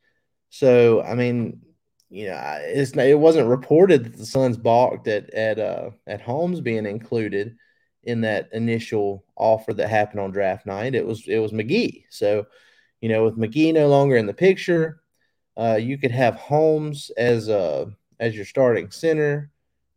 So, 0.51 1.03
I 1.03 1.15
mean, 1.15 1.63
you 2.11 2.29
know, 2.29 2.59
it's 2.63 2.93
it 2.93 3.19
wasn't 3.19 3.49
reported 3.49 4.05
that 4.05 4.17
the 4.17 4.27
Suns 4.27 4.57
balked 4.57 5.09
at 5.09 5.35
at 5.35 5.59
uh, 5.59 5.91
at 6.07 6.21
Holmes 6.21 6.61
being 6.61 6.87
included 6.87 7.57
in 8.05 8.21
that 8.23 8.49
initial 8.53 9.25
offer 9.37 9.73
that 9.75 9.88
happened 9.88 10.21
on 10.21 10.31
draft 10.31 10.67
night. 10.67 10.95
It 10.95 11.07
was 11.07 11.27
it 11.27 11.38
was 11.38 11.53
McGee. 11.53 12.05
So, 12.11 12.47
you 13.01 13.09
know, 13.09 13.25
with 13.25 13.38
McGee 13.38 13.75
no 13.75 13.88
longer 13.88 14.17
in 14.17 14.27
the 14.27 14.35
picture, 14.35 15.01
uh, 15.57 15.79
you 15.81 15.99
could 15.99 16.12
have 16.12 16.35
Holmes 16.37 17.11
as 17.17 17.49
a 17.49 17.93
as 18.21 18.37
your 18.37 18.45
starting 18.45 18.90
center 18.90 19.51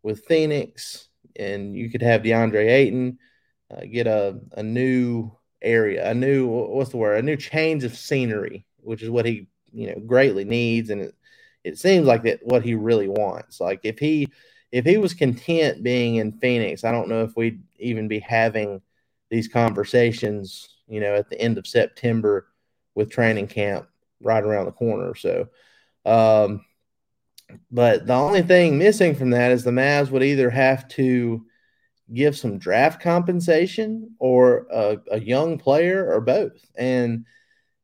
with 0.04 0.26
Phoenix, 0.26 1.10
and 1.36 1.76
you 1.76 1.90
could 1.90 2.02
have 2.02 2.22
DeAndre 2.22 2.70
Ayton 2.70 3.20
uh, 3.72 3.82
get 3.92 4.08
a, 4.08 4.40
a 4.54 4.64
new 4.64 5.32
area, 5.62 6.10
a 6.10 6.14
new 6.14 6.48
what's 6.48 6.92
the 6.92 6.98
word, 6.98 7.20
a 7.20 7.22
new 7.22 7.38
change 7.38 7.84
of 7.84 7.98
scenery, 7.98 8.66
which 8.78 9.04
is 9.04 9.10
what 9.10 9.26
he 9.26 9.48
you 9.72 9.88
know 9.88 10.00
greatly 10.06 10.46
needs, 10.46 10.90
and 10.90 11.02
it, 11.02 11.16
it 11.64 11.78
seems 11.78 12.06
like 12.06 12.24
that 12.24 12.40
what 12.44 12.64
he 12.64 12.76
really 12.76 13.08
wants. 13.08 13.60
Like 13.60 13.82
if 13.84 14.00
he 14.00 14.28
if 14.72 14.86
he 14.86 14.98
was 14.98 15.14
content 15.14 15.84
being 15.84 16.16
in 16.16 16.34
Phoenix, 16.40 16.84
I 16.84 16.92
don't 16.92 17.10
know 17.10 17.24
if 17.24 17.36
we'd 17.36 17.62
even 17.78 18.08
be 18.08 18.20
having 18.20 18.82
these 19.30 19.48
conversations, 19.48 20.68
you 20.88 21.00
know, 21.00 21.16
at 21.16 21.30
the 21.30 21.40
end 21.40 21.58
of 21.58 21.68
September 21.68 22.48
with 22.96 23.10
training 23.10 23.48
camp 23.48 23.88
right 24.22 24.44
around 24.44 24.66
the 24.66 24.72
corner. 24.72 25.16
So, 25.16 25.48
um, 26.06 26.66
but 27.72 28.06
the 28.08 28.14
only 28.14 28.42
thing 28.42 28.78
missing 28.78 29.16
from 29.16 29.30
that 29.32 29.52
is 29.52 29.64
the 29.64 29.72
Mavs 29.72 30.12
would 30.12 30.24
either 30.24 30.50
have 30.50 30.88
to 30.90 31.46
give 32.14 32.38
some 32.38 32.58
draft 32.58 33.02
compensation 33.02 34.16
or 34.20 34.68
a, 34.72 34.98
a 35.12 35.20
young 35.20 35.58
player 35.58 36.12
or 36.12 36.22
both. 36.22 36.66
And, 36.78 37.26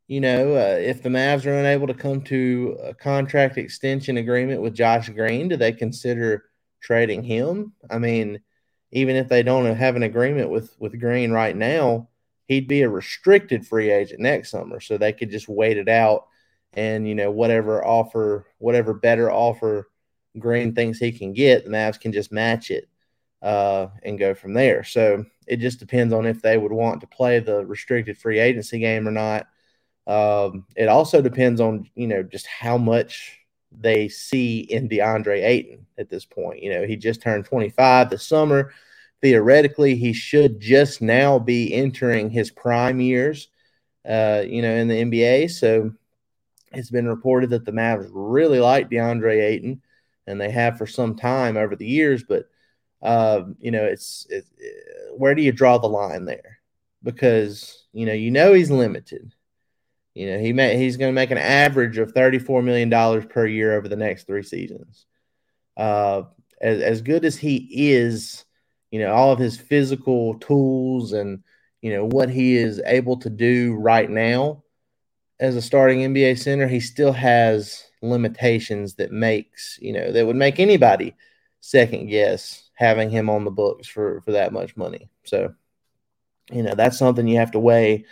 you 0.07 0.21
know, 0.21 0.55
uh, 0.55 0.77
if 0.79 1.01
the 1.01 1.09
Mavs 1.09 1.45
are 1.45 1.57
unable 1.57 1.87
to 1.87 1.93
come 1.93 2.21
to 2.23 2.77
a 2.83 2.93
contract 2.93 3.57
extension 3.57 4.17
agreement 4.17 4.61
with 4.61 4.73
Josh 4.73 5.09
Green, 5.09 5.47
do 5.47 5.57
they 5.57 5.71
consider 5.71 6.45
trading 6.83 7.23
him? 7.23 7.73
I 7.89 7.97
mean, 7.97 8.41
even 8.91 9.15
if 9.15 9.27
they 9.27 9.41
don't 9.41 9.73
have 9.75 9.95
an 9.95 10.03
agreement 10.03 10.51
with, 10.51 10.75
with 10.79 10.99
Green 10.99 11.31
right 11.31 11.55
now, 11.55 12.09
he'd 12.47 12.67
be 12.67 12.83
a 12.83 12.89
restricted 12.89 13.65
free 13.65 13.89
agent 13.89 14.19
next 14.19 14.51
summer. 14.51 14.79
So 14.79 14.97
they 14.97 15.13
could 15.13 15.31
just 15.31 15.49
wait 15.49 15.77
it 15.77 15.89
out 15.89 16.27
and, 16.73 17.07
you 17.07 17.15
know, 17.15 17.31
whatever 17.31 17.83
offer, 17.83 18.45
whatever 18.59 18.93
better 18.93 19.31
offer 19.31 19.89
Green 20.37 20.75
thinks 20.75 20.99
he 20.99 21.11
can 21.11 21.33
get, 21.33 21.63
the 21.63 21.71
Mavs 21.71 21.99
can 21.99 22.11
just 22.11 22.31
match 22.31 22.69
it 22.69 22.89
uh, 23.41 23.87
and 24.03 24.19
go 24.19 24.33
from 24.33 24.53
there. 24.53 24.83
So 24.83 25.25
it 25.47 25.57
just 25.57 25.79
depends 25.79 26.13
on 26.13 26.25
if 26.25 26.41
they 26.41 26.57
would 26.57 26.71
want 26.71 27.01
to 27.01 27.07
play 27.07 27.39
the 27.39 27.65
restricted 27.65 28.17
free 28.17 28.39
agency 28.39 28.79
game 28.79 29.07
or 29.07 29.11
not. 29.11 29.47
Um, 30.05 30.65
it 30.75 30.89
also 30.89 31.21
depends 31.21 31.61
on 31.61 31.89
you 31.95 32.07
know 32.07 32.23
just 32.23 32.45
how 32.47 32.77
much 32.77 33.39
they 33.79 34.07
see 34.07 34.59
in 34.59 34.89
DeAndre 34.89 35.43
Ayton 35.43 35.85
at 35.97 36.09
this 36.09 36.25
point. 36.25 36.61
You 36.61 36.71
know, 36.71 36.85
he 36.85 36.95
just 36.95 37.21
turned 37.21 37.45
25 37.45 38.09
this 38.09 38.27
summer. 38.27 38.73
Theoretically, 39.21 39.95
he 39.95 40.13
should 40.13 40.59
just 40.59 41.01
now 41.01 41.39
be 41.39 41.73
entering 41.73 42.29
his 42.29 42.51
prime 42.51 42.99
years. 42.99 43.49
Uh, 44.07 44.43
you 44.45 44.61
know, 44.61 44.75
in 44.75 44.89
the 44.89 45.01
NBA. 45.01 45.49
So 45.49 45.93
it's 46.73 46.89
been 46.89 47.07
reported 47.07 47.51
that 47.51 47.63
the 47.63 47.71
Mavs 47.71 48.09
really 48.11 48.59
like 48.59 48.89
DeAndre 48.89 49.41
Ayton, 49.41 49.81
and 50.27 50.41
they 50.41 50.51
have 50.51 50.77
for 50.77 50.85
some 50.85 51.15
time 51.15 51.55
over 51.55 51.77
the 51.77 51.87
years, 51.87 52.23
but 52.23 52.49
um, 53.01 53.55
you 53.59 53.71
know, 53.71 53.83
it's, 53.83 54.27
it, 54.29 54.45
where 55.15 55.35
do 55.35 55.41
you 55.41 55.53
draw 55.53 55.77
the 55.77 55.87
line 55.87 56.25
there? 56.25 56.59
Because 57.01 57.85
you 57.93 58.05
know, 58.05 58.13
you 58.13 58.29
know 58.29 58.53
he's 58.53 58.71
limited. 58.71 59.33
You 60.13 60.31
know, 60.31 60.39
he 60.39 60.53
may 60.53 60.77
he's 60.77 60.97
going 60.97 61.09
to 61.09 61.15
make 61.15 61.31
an 61.31 61.37
average 61.37 61.97
of 61.97 62.11
thirty 62.11 62.39
four 62.39 62.61
million 62.61 62.89
dollars 62.89 63.25
per 63.25 63.45
year 63.47 63.75
over 63.75 63.87
the 63.87 63.95
next 63.95 64.27
three 64.27 64.43
seasons. 64.43 65.05
Uh, 65.75 66.23
as 66.61 66.81
as 66.81 67.01
good 67.01 67.25
as 67.25 67.37
he 67.37 67.67
is, 67.91 68.45
you 68.91 68.99
know, 68.99 69.13
all 69.13 69.31
of 69.31 69.39
his 69.39 69.57
physical 69.57 70.35
tools 70.39 71.13
and 71.13 71.43
you 71.81 71.91
know 71.91 72.05
what 72.05 72.29
he 72.29 72.55
is 72.55 72.81
able 72.85 73.17
to 73.17 73.29
do 73.29 73.73
right 73.75 74.09
now 74.09 74.63
as 75.39 75.55
a 75.55 75.61
starting 75.61 75.99
NBA 75.99 76.39
center, 76.39 76.67
he 76.67 76.79
still 76.79 77.11
has 77.11 77.83
limitations 78.01 78.95
that 78.95 79.11
makes 79.11 79.77
you 79.81 79.93
know 79.93 80.11
that 80.11 80.25
would 80.25 80.35
make 80.35 80.59
anybody 80.59 81.15
second 81.59 82.07
guess 82.07 82.69
having 82.75 83.09
him 83.09 83.29
on 83.29 83.45
the 83.45 83.51
books 83.51 83.87
for 83.87 84.21
for 84.21 84.31
that 84.33 84.53
much 84.53 84.77
money. 84.77 85.09
So, 85.25 85.53
you 86.51 86.63
know, 86.63 86.75
that's 86.75 86.97
something 86.97 87.27
you 87.27 87.37
have 87.37 87.51
to 87.51 87.59
weigh. 87.59 88.05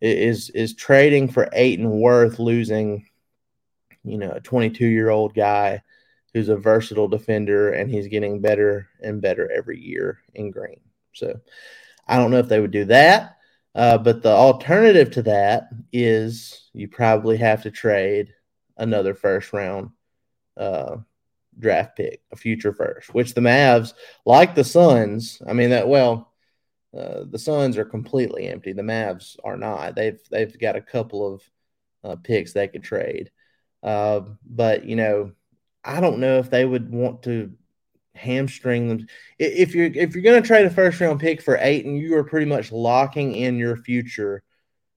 Is 0.00 0.50
is 0.50 0.74
trading 0.74 1.28
for 1.28 1.48
Ayton 1.52 1.90
worth 1.90 2.38
losing? 2.38 3.06
You 4.02 4.16
know, 4.18 4.30
a 4.30 4.40
22 4.40 4.86
year 4.86 5.10
old 5.10 5.34
guy 5.34 5.82
who's 6.32 6.48
a 6.48 6.56
versatile 6.56 7.08
defender 7.08 7.72
and 7.72 7.90
he's 7.90 8.06
getting 8.06 8.40
better 8.40 8.88
and 9.02 9.20
better 9.20 9.50
every 9.50 9.78
year 9.78 10.20
in 10.34 10.50
green. 10.50 10.80
So, 11.12 11.40
I 12.06 12.16
don't 12.16 12.30
know 12.30 12.38
if 12.38 12.48
they 12.48 12.60
would 12.60 12.70
do 12.70 12.86
that. 12.86 13.36
Uh, 13.74 13.98
but 13.98 14.22
the 14.22 14.30
alternative 14.30 15.10
to 15.12 15.22
that 15.22 15.68
is 15.92 16.68
you 16.72 16.88
probably 16.88 17.36
have 17.36 17.62
to 17.62 17.70
trade 17.70 18.34
another 18.76 19.14
first 19.14 19.52
round 19.52 19.90
uh, 20.56 20.96
draft 21.58 21.96
pick, 21.96 22.22
a 22.32 22.36
future 22.36 22.72
first, 22.72 23.14
which 23.14 23.34
the 23.34 23.40
Mavs, 23.40 23.94
like 24.26 24.54
the 24.54 24.64
Suns, 24.64 25.40
I 25.46 25.52
mean 25.52 25.70
that 25.70 25.86
well, 25.86 26.29
uh, 26.96 27.24
the 27.28 27.38
Suns 27.38 27.78
are 27.78 27.84
completely 27.84 28.48
empty. 28.48 28.72
The 28.72 28.82
Mavs 28.82 29.36
are 29.44 29.56
not. 29.56 29.94
They've 29.94 30.20
they've 30.30 30.58
got 30.58 30.76
a 30.76 30.80
couple 30.80 31.34
of 31.34 31.42
uh, 32.02 32.16
picks 32.16 32.52
they 32.52 32.68
could 32.68 32.82
trade, 32.82 33.30
uh, 33.82 34.22
but 34.44 34.84
you 34.84 34.96
know, 34.96 35.32
I 35.84 36.00
don't 36.00 36.18
know 36.18 36.38
if 36.38 36.50
they 36.50 36.64
would 36.64 36.90
want 36.90 37.22
to 37.24 37.52
hamstring 38.14 38.88
them. 38.88 39.06
If 39.38 39.74
you're 39.74 39.86
if 39.86 40.14
you're 40.14 40.24
going 40.24 40.42
to 40.42 40.46
trade 40.46 40.66
a 40.66 40.70
first 40.70 41.00
round 41.00 41.20
pick 41.20 41.42
for 41.42 41.56
Ayton, 41.60 41.96
you 41.96 42.16
are 42.16 42.24
pretty 42.24 42.46
much 42.46 42.72
locking 42.72 43.34
in 43.34 43.56
your 43.56 43.76
future 43.76 44.42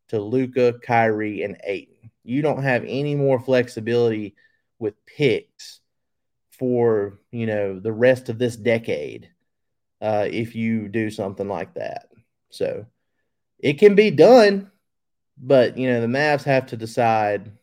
to 0.10 0.20
Luka, 0.20 0.74
Kyrie, 0.84 1.44
and 1.44 1.58
Ayton. 1.64 2.12
You 2.24 2.42
don't 2.42 2.64
have 2.64 2.84
any 2.88 3.16
more 3.16 3.40
flexibility 3.40 4.36
with 4.80 4.96
picks 5.06 5.80
for 6.52 7.20
you 7.32 7.46
know 7.46 7.80
the 7.80 7.94
rest 7.94 8.30
of 8.30 8.40
this 8.40 8.56
decade 8.56 9.30
uh, 10.04 10.28
if 10.30 10.54
you 10.54 10.90
do 10.90 11.10
something 11.10 11.48
like 11.48 11.76
that. 11.76 12.10
So 12.50 12.86
it 13.58 13.80
can 13.80 13.96
be 13.96 14.12
done, 14.12 14.70
but 15.38 15.78
you 15.78 15.88
know 15.88 16.02
the 16.02 16.08
Mavs 16.08 16.44
have 16.44 16.68
to 16.68 16.78
decide. 16.78 17.54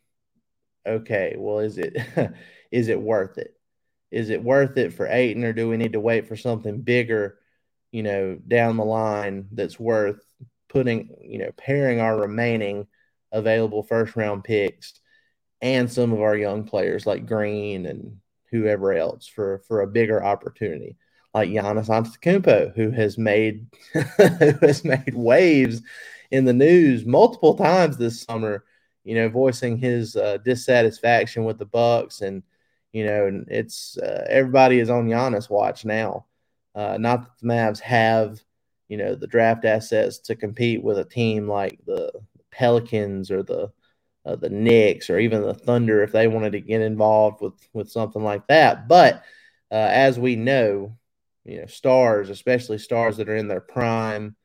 Okay, 0.87 1.37
well, 1.39 1.59
is 1.59 1.77
it 1.77 1.97
is 2.73 2.89
it 2.89 3.01
worth 3.01 3.37
it? 3.37 3.55
Is 4.11 4.31
it 4.31 4.43
worth 4.43 4.79
it 4.79 4.95
for 4.95 5.07
Ayton, 5.07 5.45
or 5.45 5.53
do 5.53 5.69
we 5.69 5.77
need 5.77 5.93
to 5.93 6.01
wait 6.01 6.27
for 6.27 6.37
something 6.37 6.81
bigger? 6.81 7.39
You 7.93 8.03
know, 8.03 8.39
down 8.49 8.79
the 8.79 8.85
line 8.85 9.49
that's 9.53 9.79
worth 9.79 10.25
putting. 10.71 11.15
You 11.21 11.41
know, 11.41 11.51
pairing 11.59 12.01
our 12.01 12.19
remaining 12.19 12.87
available 13.33 13.83
first 13.83 14.17
round 14.17 14.45
picks 14.45 14.95
and 15.61 15.93
some 15.93 16.13
of 16.13 16.21
our 16.21 16.37
young 16.37 16.65
players 16.65 17.07
like 17.07 17.27
Green 17.27 17.87
and 17.87 18.17
whoever 18.51 18.95
else 18.95 19.27
for 19.27 19.63
for 19.69 19.83
a 19.83 19.87
bigger 19.87 20.25
opportunity 20.25 20.97
like 21.35 21.51
Giannis 21.51 21.89
Antetokounmpo, 21.89 22.75
who 22.75 22.91
has 22.91 23.19
made 23.19 23.67
who 23.93 24.53
has 24.63 24.85
made 24.85 25.15
waves 25.15 25.83
in 26.31 26.45
the 26.45 26.53
news 26.53 27.05
multiple 27.05 27.55
times 27.55 27.97
this 27.97 28.23
summer. 28.23 28.65
You 29.05 29.15
know, 29.15 29.29
voicing 29.29 29.79
his 29.79 30.15
uh, 30.15 30.39
dissatisfaction 30.45 31.45
with 31.45 31.59
the 31.59 31.65
Bucks, 31.65 32.21
and 32.21 32.43
you 32.93 33.05
know, 33.05 33.45
it's 33.49 33.97
uh, 33.99 34.27
everybody 34.29 34.79
is 34.79 34.91
on 34.91 35.09
Giannis 35.09 35.49
watch 35.49 35.85
now. 35.85 36.27
Uh, 36.75 36.99
not 36.99 37.23
that 37.23 37.31
the 37.41 37.47
Mavs 37.47 37.81
have, 37.81 38.41
you 38.89 38.97
know, 38.97 39.15
the 39.15 39.27
draft 39.27 39.65
assets 39.65 40.19
to 40.19 40.37
compete 40.37 40.83
with 40.83 40.99
a 40.99 41.05
team 41.05 41.49
like 41.49 41.79
the 41.87 42.13
Pelicans 42.51 43.31
or 43.31 43.43
the 43.43 43.73
uh, 44.27 44.37
the 44.37 44.51
Knicks 44.51 45.09
or 45.09 45.19
even 45.19 45.43
the 45.43 45.55
Thunder 45.55 46.03
if 46.03 46.13
they 46.13 46.29
wanted 46.29 46.53
to 46.53 46.61
get 46.61 46.81
involved 46.81 47.41
with 47.41 47.55
with 47.73 47.91
something 47.91 48.23
like 48.23 48.47
that. 48.49 48.87
But 48.87 49.25
uh, 49.71 49.89
as 49.91 50.19
we 50.19 50.37
know, 50.37 50.97
you 51.51 51.61
know, 51.61 51.67
stars, 51.67 52.31
especially 52.31 52.79
stars 52.79 53.17
that 53.17 53.29
are 53.29 53.37
in 53.37 53.49
their 53.49 53.61
prime, 53.61 54.37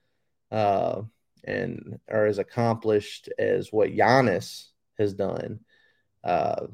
uh, 0.52 1.04
and 1.44 2.00
are 2.10 2.26
as 2.26 2.40
accomplished 2.40 3.30
as 3.38 3.72
what 3.72 3.92
Giannis 3.92 4.70
has 4.98 5.14
done, 5.14 5.60
uh, 6.24 6.66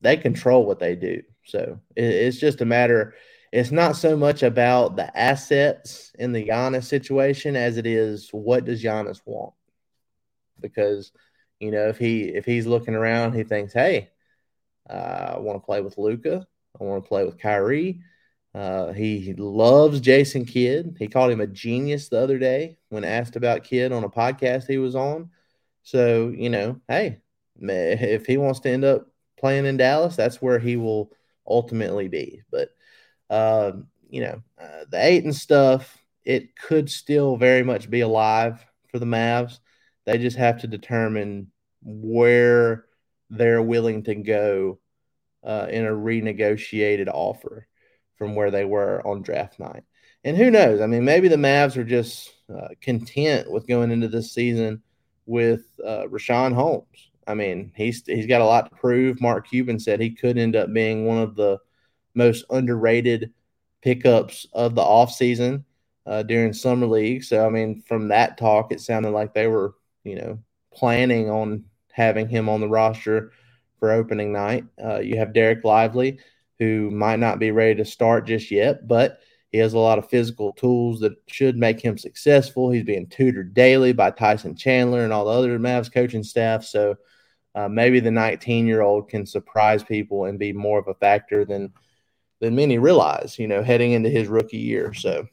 they 0.00 0.16
control 0.16 0.64
what 0.64 0.78
they 0.78 0.94
do. 0.94 1.22
So 1.44 1.80
it, 1.96 2.04
it's 2.04 2.38
just 2.38 2.60
a 2.60 2.64
matter. 2.64 3.14
It's 3.52 3.72
not 3.72 3.96
so 3.96 4.16
much 4.16 4.44
about 4.44 4.94
the 4.94 5.18
assets 5.18 6.12
in 6.16 6.30
the 6.32 6.46
Giannis 6.46 6.84
situation 6.84 7.56
as 7.56 7.76
it 7.76 7.86
is 7.86 8.28
what 8.30 8.64
does 8.64 8.84
Giannis 8.84 9.20
want, 9.24 9.54
because 10.60 11.10
you 11.58 11.72
know 11.72 11.88
if 11.88 11.98
he 11.98 12.22
if 12.22 12.44
he's 12.44 12.66
looking 12.66 12.94
around, 12.94 13.34
he 13.34 13.42
thinks, 13.42 13.72
hey, 13.72 14.10
uh, 14.88 15.34
I 15.34 15.38
want 15.38 15.60
to 15.60 15.66
play 15.66 15.80
with 15.80 15.98
Luka. 15.98 16.46
I 16.80 16.84
want 16.84 17.02
to 17.04 17.08
play 17.08 17.24
with 17.24 17.38
Kyrie. 17.38 18.02
Uh, 18.54 18.92
he 18.92 19.32
loves 19.34 20.00
Jason 20.00 20.44
Kidd. 20.44 20.96
He 20.98 21.06
called 21.06 21.30
him 21.30 21.40
a 21.40 21.46
genius 21.46 22.08
the 22.08 22.18
other 22.18 22.38
day 22.38 22.78
when 22.88 23.04
asked 23.04 23.36
about 23.36 23.64
Kidd 23.64 23.92
on 23.92 24.04
a 24.04 24.08
podcast 24.08 24.66
he 24.66 24.78
was 24.78 24.96
on. 24.96 25.30
So, 25.82 26.32
you 26.36 26.50
know, 26.50 26.80
hey, 26.88 27.20
if 27.60 28.26
he 28.26 28.36
wants 28.36 28.60
to 28.60 28.70
end 28.70 28.84
up 28.84 29.06
playing 29.38 29.66
in 29.66 29.76
Dallas, 29.76 30.16
that's 30.16 30.42
where 30.42 30.58
he 30.58 30.76
will 30.76 31.12
ultimately 31.46 32.08
be. 32.08 32.42
But, 32.50 32.70
uh, 33.28 33.72
you 34.08 34.22
know, 34.22 34.42
uh, 34.60 34.84
the 34.90 35.04
Ayton 35.04 35.32
stuff, 35.32 35.96
it 36.24 36.56
could 36.56 36.90
still 36.90 37.36
very 37.36 37.62
much 37.62 37.88
be 37.88 38.00
alive 38.00 38.64
for 38.88 38.98
the 38.98 39.06
Mavs. 39.06 39.60
They 40.06 40.18
just 40.18 40.36
have 40.36 40.60
to 40.62 40.66
determine 40.66 41.52
where 41.82 42.86
they're 43.30 43.62
willing 43.62 44.02
to 44.04 44.16
go 44.16 44.80
uh, 45.44 45.68
in 45.70 45.86
a 45.86 45.90
renegotiated 45.90 47.08
offer 47.08 47.68
from 48.20 48.34
where 48.34 48.50
they 48.50 48.66
were 48.66 49.00
on 49.06 49.22
draft 49.22 49.58
night. 49.58 49.82
And 50.24 50.36
who 50.36 50.50
knows? 50.50 50.82
I 50.82 50.86
mean, 50.86 51.06
maybe 51.06 51.28
the 51.28 51.36
Mavs 51.36 51.78
are 51.78 51.84
just 51.84 52.30
uh, 52.54 52.68
content 52.82 53.50
with 53.50 53.66
going 53.66 53.90
into 53.90 54.08
this 54.08 54.32
season 54.32 54.82
with 55.24 55.62
uh, 55.82 56.04
Richaun 56.04 56.52
Holmes. 56.52 57.10
I 57.26 57.32
mean, 57.32 57.72
he's 57.74 58.02
he's 58.04 58.26
got 58.26 58.42
a 58.42 58.44
lot 58.44 58.68
to 58.68 58.76
prove. 58.76 59.22
Mark 59.22 59.48
Cuban 59.48 59.78
said 59.78 60.00
he 60.00 60.10
could 60.10 60.36
end 60.36 60.54
up 60.54 60.70
being 60.70 61.06
one 61.06 61.16
of 61.16 61.34
the 61.34 61.58
most 62.14 62.44
underrated 62.50 63.32
pickups 63.80 64.46
of 64.52 64.74
the 64.74 64.82
offseason 64.82 65.64
uh, 66.04 66.22
during 66.22 66.52
summer 66.52 66.86
league. 66.86 67.24
So, 67.24 67.46
I 67.46 67.48
mean, 67.48 67.82
from 67.88 68.08
that 68.08 68.36
talk, 68.36 68.70
it 68.70 68.82
sounded 68.82 69.12
like 69.12 69.32
they 69.32 69.46
were, 69.46 69.76
you 70.04 70.16
know, 70.16 70.40
planning 70.74 71.30
on 71.30 71.64
having 71.90 72.28
him 72.28 72.50
on 72.50 72.60
the 72.60 72.68
roster 72.68 73.32
for 73.78 73.92
opening 73.92 74.30
night. 74.30 74.66
Uh, 74.82 74.98
you 74.98 75.16
have 75.16 75.28
Dereck 75.28 75.64
Lively, 75.64 76.18
who 76.60 76.90
might 76.90 77.18
not 77.18 77.38
be 77.38 77.50
ready 77.50 77.74
to 77.74 77.84
start 77.84 78.26
just 78.26 78.50
yet, 78.50 78.86
but 78.86 79.18
he 79.50 79.58
has 79.58 79.72
a 79.72 79.78
lot 79.78 79.98
of 79.98 80.08
physical 80.08 80.52
tools 80.52 81.00
that 81.00 81.14
should 81.26 81.56
make 81.56 81.80
him 81.80 81.98
successful. 81.98 82.70
He's 82.70 82.84
being 82.84 83.08
tutored 83.08 83.54
daily 83.54 83.92
by 83.92 84.10
Tyson 84.10 84.54
Chandler 84.54 85.02
and 85.02 85.12
all 85.12 85.24
the 85.24 85.32
other 85.32 85.58
Mavs 85.58 85.92
coaching 85.92 86.22
staff. 86.22 86.64
So 86.64 86.96
uh, 87.54 87.66
maybe 87.68 87.98
the 87.98 88.12
19 88.12 88.66
year 88.66 88.82
old 88.82 89.08
can 89.08 89.26
surprise 89.26 89.82
people 89.82 90.26
and 90.26 90.38
be 90.38 90.52
more 90.52 90.78
of 90.78 90.86
a 90.86 90.94
factor 90.94 91.44
than 91.44 91.72
than 92.40 92.54
many 92.54 92.78
realize. 92.78 93.38
You 93.38 93.48
know, 93.48 93.62
heading 93.62 93.92
into 93.92 94.10
his 94.10 94.28
rookie 94.28 94.58
year. 94.58 94.92
So, 94.92 95.26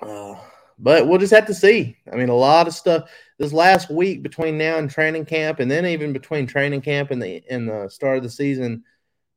uh, 0.00 0.34
but 0.78 1.06
we'll 1.06 1.20
just 1.20 1.34
have 1.34 1.46
to 1.46 1.54
see. 1.54 1.96
I 2.10 2.16
mean, 2.16 2.30
a 2.30 2.34
lot 2.34 2.66
of 2.66 2.74
stuff 2.74 3.08
this 3.38 3.52
last 3.52 3.88
week 3.88 4.22
between 4.22 4.58
now 4.58 4.78
and 4.78 4.90
training 4.90 5.26
camp, 5.26 5.60
and 5.60 5.70
then 5.70 5.86
even 5.86 6.12
between 6.12 6.46
training 6.46 6.80
camp 6.80 7.10
and 7.12 7.22
the 7.22 7.42
and 7.48 7.68
the 7.68 7.88
start 7.88 8.16
of 8.16 8.22
the 8.22 8.30
season. 8.30 8.82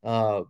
Uh, 0.04 0.44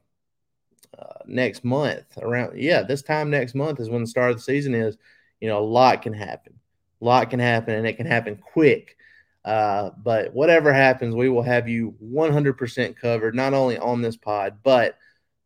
next 1.25 1.63
month 1.63 2.05
around 2.21 2.58
yeah 2.58 2.81
this 2.81 3.01
time 3.01 3.29
next 3.29 3.55
month 3.55 3.79
is 3.79 3.89
when 3.89 4.01
the 4.01 4.08
start 4.08 4.31
of 4.31 4.38
the 4.38 4.41
season 4.41 4.73
is 4.73 4.97
you 5.39 5.47
know 5.47 5.60
a 5.60 5.63
lot 5.63 6.01
can 6.01 6.13
happen. 6.13 6.60
A 7.01 7.05
lot 7.05 7.29
can 7.29 7.39
happen 7.39 7.75
and 7.75 7.86
it 7.86 7.97
can 7.97 8.08
happen 8.08 8.36
quick. 8.36 8.97
Uh, 9.43 9.91
but 10.03 10.34
whatever 10.34 10.73
happens 10.73 11.13
we 11.13 11.29
will 11.29 11.43
have 11.43 11.69
you 11.69 11.93
100% 12.03 12.97
covered 12.97 13.36
not 13.36 13.53
only 13.53 13.77
on 13.77 14.01
this 14.01 14.17
pod 14.17 14.58
but 14.63 14.97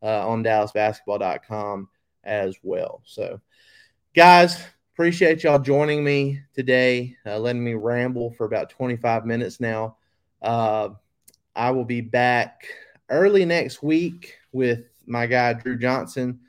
uh, 0.01 0.25
on 0.25 0.41
dallasbasketball.com 0.41 1.89
as 2.23 2.55
well. 2.63 3.01
So 3.03 3.41
guys 4.15 4.63
appreciate 4.93 5.43
y'all 5.43 5.59
joining 5.59 6.01
me 6.01 6.39
today 6.53 7.17
uh, 7.25 7.37
letting 7.37 7.63
me 7.63 7.73
ramble 7.73 8.31
for 8.31 8.45
about 8.45 8.69
25 8.69 9.25
minutes 9.25 9.59
now. 9.59 9.97
Uh, 10.41 10.89
i 11.55 11.69
will 11.71 11.83
be 11.83 11.99
back 11.99 12.63
early 13.09 13.43
next 13.43 13.83
week 13.83 14.37
with 14.53 14.85
my 15.09 15.25
guy 15.25 15.53
Drew 15.53 15.77
Johnson. 15.77 16.39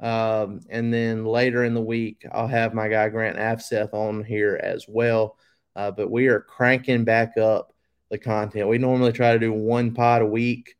Um, 0.00 0.60
and 0.70 0.92
then 0.92 1.24
later 1.24 1.64
in 1.64 1.74
the 1.74 1.80
week, 1.80 2.26
I'll 2.32 2.48
have 2.48 2.74
my 2.74 2.88
guy 2.88 3.08
Grant 3.10 3.36
Afseth 3.36 3.92
on 3.92 4.24
here 4.24 4.58
as 4.62 4.86
well. 4.88 5.36
Uh, 5.76 5.90
but 5.90 6.10
we 6.10 6.28
are 6.28 6.40
cranking 6.40 7.04
back 7.04 7.36
up 7.36 7.72
the 8.10 8.18
content. 8.18 8.68
We 8.68 8.78
normally 8.78 9.12
try 9.12 9.32
to 9.32 9.38
do 9.38 9.52
one 9.52 9.94
pod 9.94 10.22
a 10.22 10.26
week 10.26 10.74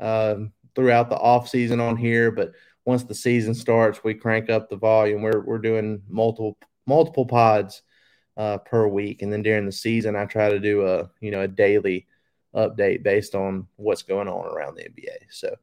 um, 0.00 0.52
throughout 0.74 1.10
the 1.10 1.16
off 1.16 1.48
season 1.48 1.80
on 1.80 1.96
here, 1.96 2.30
but 2.30 2.52
once 2.84 3.04
the 3.04 3.14
season 3.14 3.54
starts, 3.54 4.02
we 4.02 4.14
crank 4.14 4.50
up 4.50 4.68
the 4.68 4.76
volume. 4.76 5.22
We're 5.22 5.40
we're 5.40 5.58
doing 5.58 6.02
multiple 6.08 6.58
multiple 6.86 7.26
pods 7.26 7.82
uh, 8.36 8.58
per 8.58 8.88
week, 8.88 9.22
and 9.22 9.32
then 9.32 9.42
during 9.42 9.66
the 9.66 9.72
season, 9.72 10.16
I 10.16 10.24
try 10.24 10.50
to 10.50 10.58
do 10.58 10.86
a 10.86 11.10
you 11.20 11.30
know 11.30 11.42
a 11.42 11.48
daily 11.48 12.06
update 12.54 13.02
based 13.02 13.34
on 13.34 13.66
what's 13.76 14.02
going 14.02 14.28
on 14.28 14.46
around 14.46 14.76
the 14.76 14.82
NBA. 14.82 15.30
So 15.30 15.54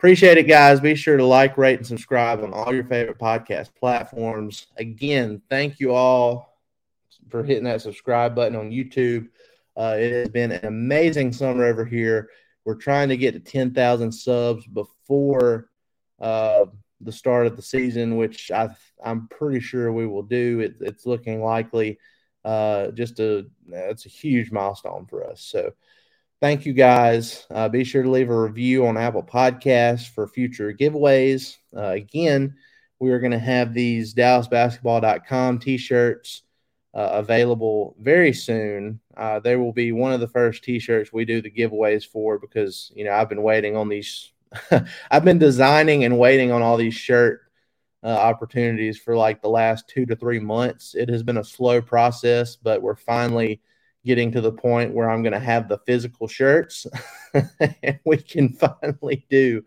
Appreciate 0.00 0.38
it, 0.38 0.44
guys. 0.44 0.80
Be 0.80 0.94
sure 0.94 1.18
to 1.18 1.26
like, 1.26 1.58
rate, 1.58 1.76
and 1.76 1.86
subscribe 1.86 2.42
on 2.42 2.54
all 2.54 2.72
your 2.72 2.84
favorite 2.84 3.18
podcast 3.18 3.74
platforms. 3.78 4.68
Again, 4.78 5.42
thank 5.50 5.78
you 5.78 5.92
all 5.92 6.56
for 7.28 7.44
hitting 7.44 7.64
that 7.64 7.82
subscribe 7.82 8.34
button 8.34 8.56
on 8.56 8.70
YouTube. 8.70 9.28
Uh, 9.76 9.96
it 9.98 10.10
has 10.10 10.28
been 10.30 10.52
an 10.52 10.64
amazing 10.64 11.34
summer 11.34 11.66
over 11.66 11.84
here. 11.84 12.30
We're 12.64 12.76
trying 12.76 13.10
to 13.10 13.18
get 13.18 13.32
to 13.32 13.40
10,000 13.40 14.10
subs 14.10 14.66
before 14.66 15.68
uh, 16.18 16.64
the 17.02 17.12
start 17.12 17.46
of 17.46 17.56
the 17.56 17.62
season, 17.62 18.16
which 18.16 18.50
I, 18.50 18.70
I'm 19.04 19.28
pretty 19.28 19.60
sure 19.60 19.92
we 19.92 20.06
will 20.06 20.22
do. 20.22 20.60
It, 20.60 20.76
it's 20.80 21.04
looking 21.04 21.44
likely. 21.44 21.98
Uh, 22.42 22.90
just 22.92 23.20
a 23.20 23.44
it's 23.68 24.06
a 24.06 24.08
huge 24.08 24.50
milestone 24.50 25.04
for 25.04 25.28
us. 25.28 25.42
So 25.42 25.74
Thank 26.40 26.64
you 26.64 26.72
guys. 26.72 27.46
Uh, 27.50 27.68
be 27.68 27.84
sure 27.84 28.02
to 28.02 28.10
leave 28.10 28.30
a 28.30 28.40
review 28.40 28.86
on 28.86 28.96
Apple 28.96 29.22
Podcasts 29.22 30.08
for 30.08 30.26
future 30.26 30.72
giveaways. 30.72 31.58
Uh, 31.76 31.88
again, 31.88 32.56
we 32.98 33.10
are 33.10 33.20
going 33.20 33.32
to 33.32 33.38
have 33.38 33.74
these 33.74 34.14
DallasBasketball.com 34.14 35.58
t 35.58 35.76
shirts 35.76 36.42
uh, 36.94 37.10
available 37.12 37.94
very 38.00 38.32
soon. 38.32 39.00
Uh, 39.14 39.38
they 39.40 39.56
will 39.56 39.74
be 39.74 39.92
one 39.92 40.12
of 40.12 40.20
the 40.20 40.28
first 40.28 40.64
t 40.64 40.78
shirts 40.78 41.12
we 41.12 41.26
do 41.26 41.42
the 41.42 41.50
giveaways 41.50 42.06
for 42.06 42.38
because, 42.38 42.90
you 42.94 43.04
know, 43.04 43.12
I've 43.12 43.28
been 43.28 43.42
waiting 43.42 43.76
on 43.76 43.90
these. 43.90 44.32
I've 45.10 45.26
been 45.26 45.38
designing 45.38 46.04
and 46.04 46.18
waiting 46.18 46.52
on 46.52 46.62
all 46.62 46.78
these 46.78 46.94
shirt 46.94 47.42
uh, 48.02 48.06
opportunities 48.06 48.96
for 48.96 49.14
like 49.14 49.42
the 49.42 49.50
last 49.50 49.88
two 49.88 50.06
to 50.06 50.16
three 50.16 50.40
months. 50.40 50.94
It 50.94 51.10
has 51.10 51.22
been 51.22 51.36
a 51.36 51.44
slow 51.44 51.82
process, 51.82 52.56
but 52.56 52.80
we're 52.80 52.96
finally 52.96 53.60
getting 54.04 54.32
to 54.32 54.40
the 54.40 54.52
point 54.52 54.94
where 54.94 55.10
I'm 55.10 55.22
going 55.22 55.32
to 55.32 55.38
have 55.38 55.68
the 55.68 55.78
physical 55.86 56.26
shirts 56.26 56.86
and 57.34 57.98
we 58.04 58.16
can 58.16 58.48
finally 58.82 59.26
do 59.30 59.62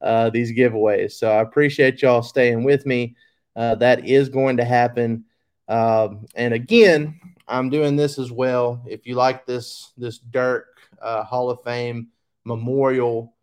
uh, 0.00 0.30
these 0.30 0.52
giveaways. 0.52 1.12
So 1.12 1.30
I 1.30 1.40
appreciate 1.40 2.02
y'all 2.02 2.22
staying 2.22 2.64
with 2.64 2.86
me. 2.86 3.16
Uh, 3.54 3.74
that 3.76 4.06
is 4.06 4.28
going 4.28 4.58
to 4.58 4.64
happen. 4.64 5.24
Um, 5.68 6.26
and 6.34 6.52
again, 6.52 7.18
I'm 7.48 7.70
doing 7.70 7.96
this 7.96 8.18
as 8.18 8.30
well. 8.30 8.82
If 8.86 9.06
you 9.06 9.14
like 9.14 9.46
this 9.46 9.92
this 9.96 10.18
Dirk 10.18 10.66
uh, 11.00 11.24
Hall 11.24 11.50
of 11.50 11.62
Fame 11.64 12.08
memorial 12.44 13.34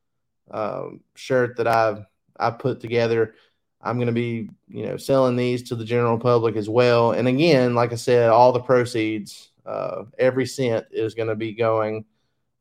um, 0.51 1.01
shirt 1.15 1.57
that 1.57 1.67
I've 1.67 2.05
I 2.39 2.51
put 2.51 2.79
together, 2.79 3.35
I'm 3.81 3.97
going 3.97 4.07
to 4.07 4.13
be 4.13 4.49
you 4.67 4.85
know 4.85 4.97
selling 4.97 5.35
these 5.35 5.63
to 5.69 5.75
the 5.75 5.85
general 5.85 6.19
public 6.19 6.55
as 6.55 6.69
well. 6.69 7.11
And 7.11 7.27
again, 7.27 7.75
like 7.75 7.91
I 7.91 7.95
said, 7.95 8.29
all 8.29 8.51
the 8.51 8.61
proceeds, 8.61 9.49
uh, 9.65 10.03
every 10.17 10.45
cent 10.45 10.85
is 10.91 11.13
going 11.13 11.29
to 11.29 11.35
be 11.35 11.53
going 11.53 12.05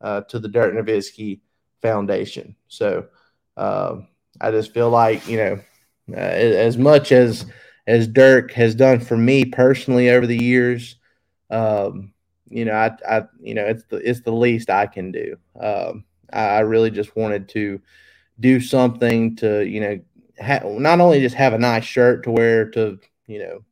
uh, 0.01 0.23
to 0.23 0.39
the 0.39 0.49
Dirk 0.49 0.75
Nowitzki 0.75 1.41
Foundation. 1.81 2.57
So 2.69 3.07
uh, 3.57 3.97
I 4.41 4.51
just 4.51 4.73
feel 4.73 4.91
like 4.91 5.27
you 5.29 5.37
know 5.37 5.61
uh, 6.13 6.21
as 6.21 6.77
much 6.77 7.13
as 7.13 7.47
as 7.87 8.07
Dirk 8.07 8.53
has 8.53 8.75
done 8.75 9.01
for 9.01 9.17
me 9.17 9.45
personally 9.45 10.11
over 10.11 10.27
the 10.27 10.43
years. 10.43 10.97
Um, 11.51 12.13
you 12.49 12.65
know, 12.65 12.73
I, 12.73 12.93
I, 13.09 13.23
you 13.41 13.55
know, 13.55 13.65
it's 13.65 13.85
the 13.85 13.97
it's 13.97 14.21
the 14.21 14.33
least 14.33 14.71
I 14.71 14.87
can 14.87 15.11
do. 15.11 15.37
Um, 15.59 16.05
I, 16.33 16.45
I 16.45 16.61
really 16.61 16.91
just 16.91 17.17
wanted 17.17 17.49
to 17.51 17.81
do 18.41 18.61
something 18.61 19.37
to, 19.37 19.67
you 19.67 19.81
know, 19.81 20.01
ha- 20.41 20.63
not 20.65 21.01
only 21.01 21.21
just 21.21 21.35
have 21.35 21.55
a 21.55 21.59
nice 21.59 21.85
shirt 21.85 22.25
to 22.25 22.31
wear 22.31 22.71
to, 22.71 22.99
you 23.27 23.39
know, 23.39 23.65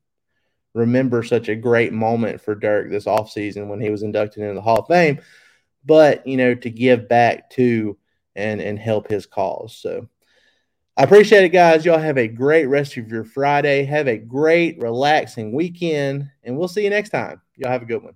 remember 0.73 1.23
such 1.23 1.49
a 1.49 1.55
great 1.55 1.93
moment 1.93 2.41
for 2.41 2.55
Dirk 2.55 2.89
this 2.89 3.05
offseason 3.05 3.67
when 3.67 3.81
he 3.81 3.89
was 3.89 4.03
inducted 4.03 4.43
into 4.43 4.55
the 4.55 4.61
Hall 4.61 4.79
of 4.79 4.87
Fame, 4.87 5.19
but 5.85 6.25
you 6.25 6.37
know, 6.37 6.55
to 6.55 6.69
give 6.69 7.07
back 7.07 7.49
to 7.51 7.97
and 8.35 8.61
and 8.61 8.79
help 8.79 9.07
his 9.07 9.25
cause. 9.25 9.75
So 9.75 10.07
I 10.97 11.03
appreciate 11.03 11.43
it, 11.43 11.49
guys. 11.49 11.85
Y'all 11.85 11.97
have 11.97 12.17
a 12.17 12.27
great 12.27 12.65
rest 12.65 12.97
of 12.97 13.09
your 13.09 13.23
Friday. 13.23 13.83
Have 13.85 14.07
a 14.07 14.17
great, 14.17 14.79
relaxing 14.79 15.53
weekend, 15.53 16.29
and 16.43 16.57
we'll 16.57 16.67
see 16.67 16.83
you 16.83 16.89
next 16.89 17.09
time. 17.09 17.41
Y'all 17.55 17.71
have 17.71 17.81
a 17.81 17.85
good 17.85 18.03
one. 18.03 18.15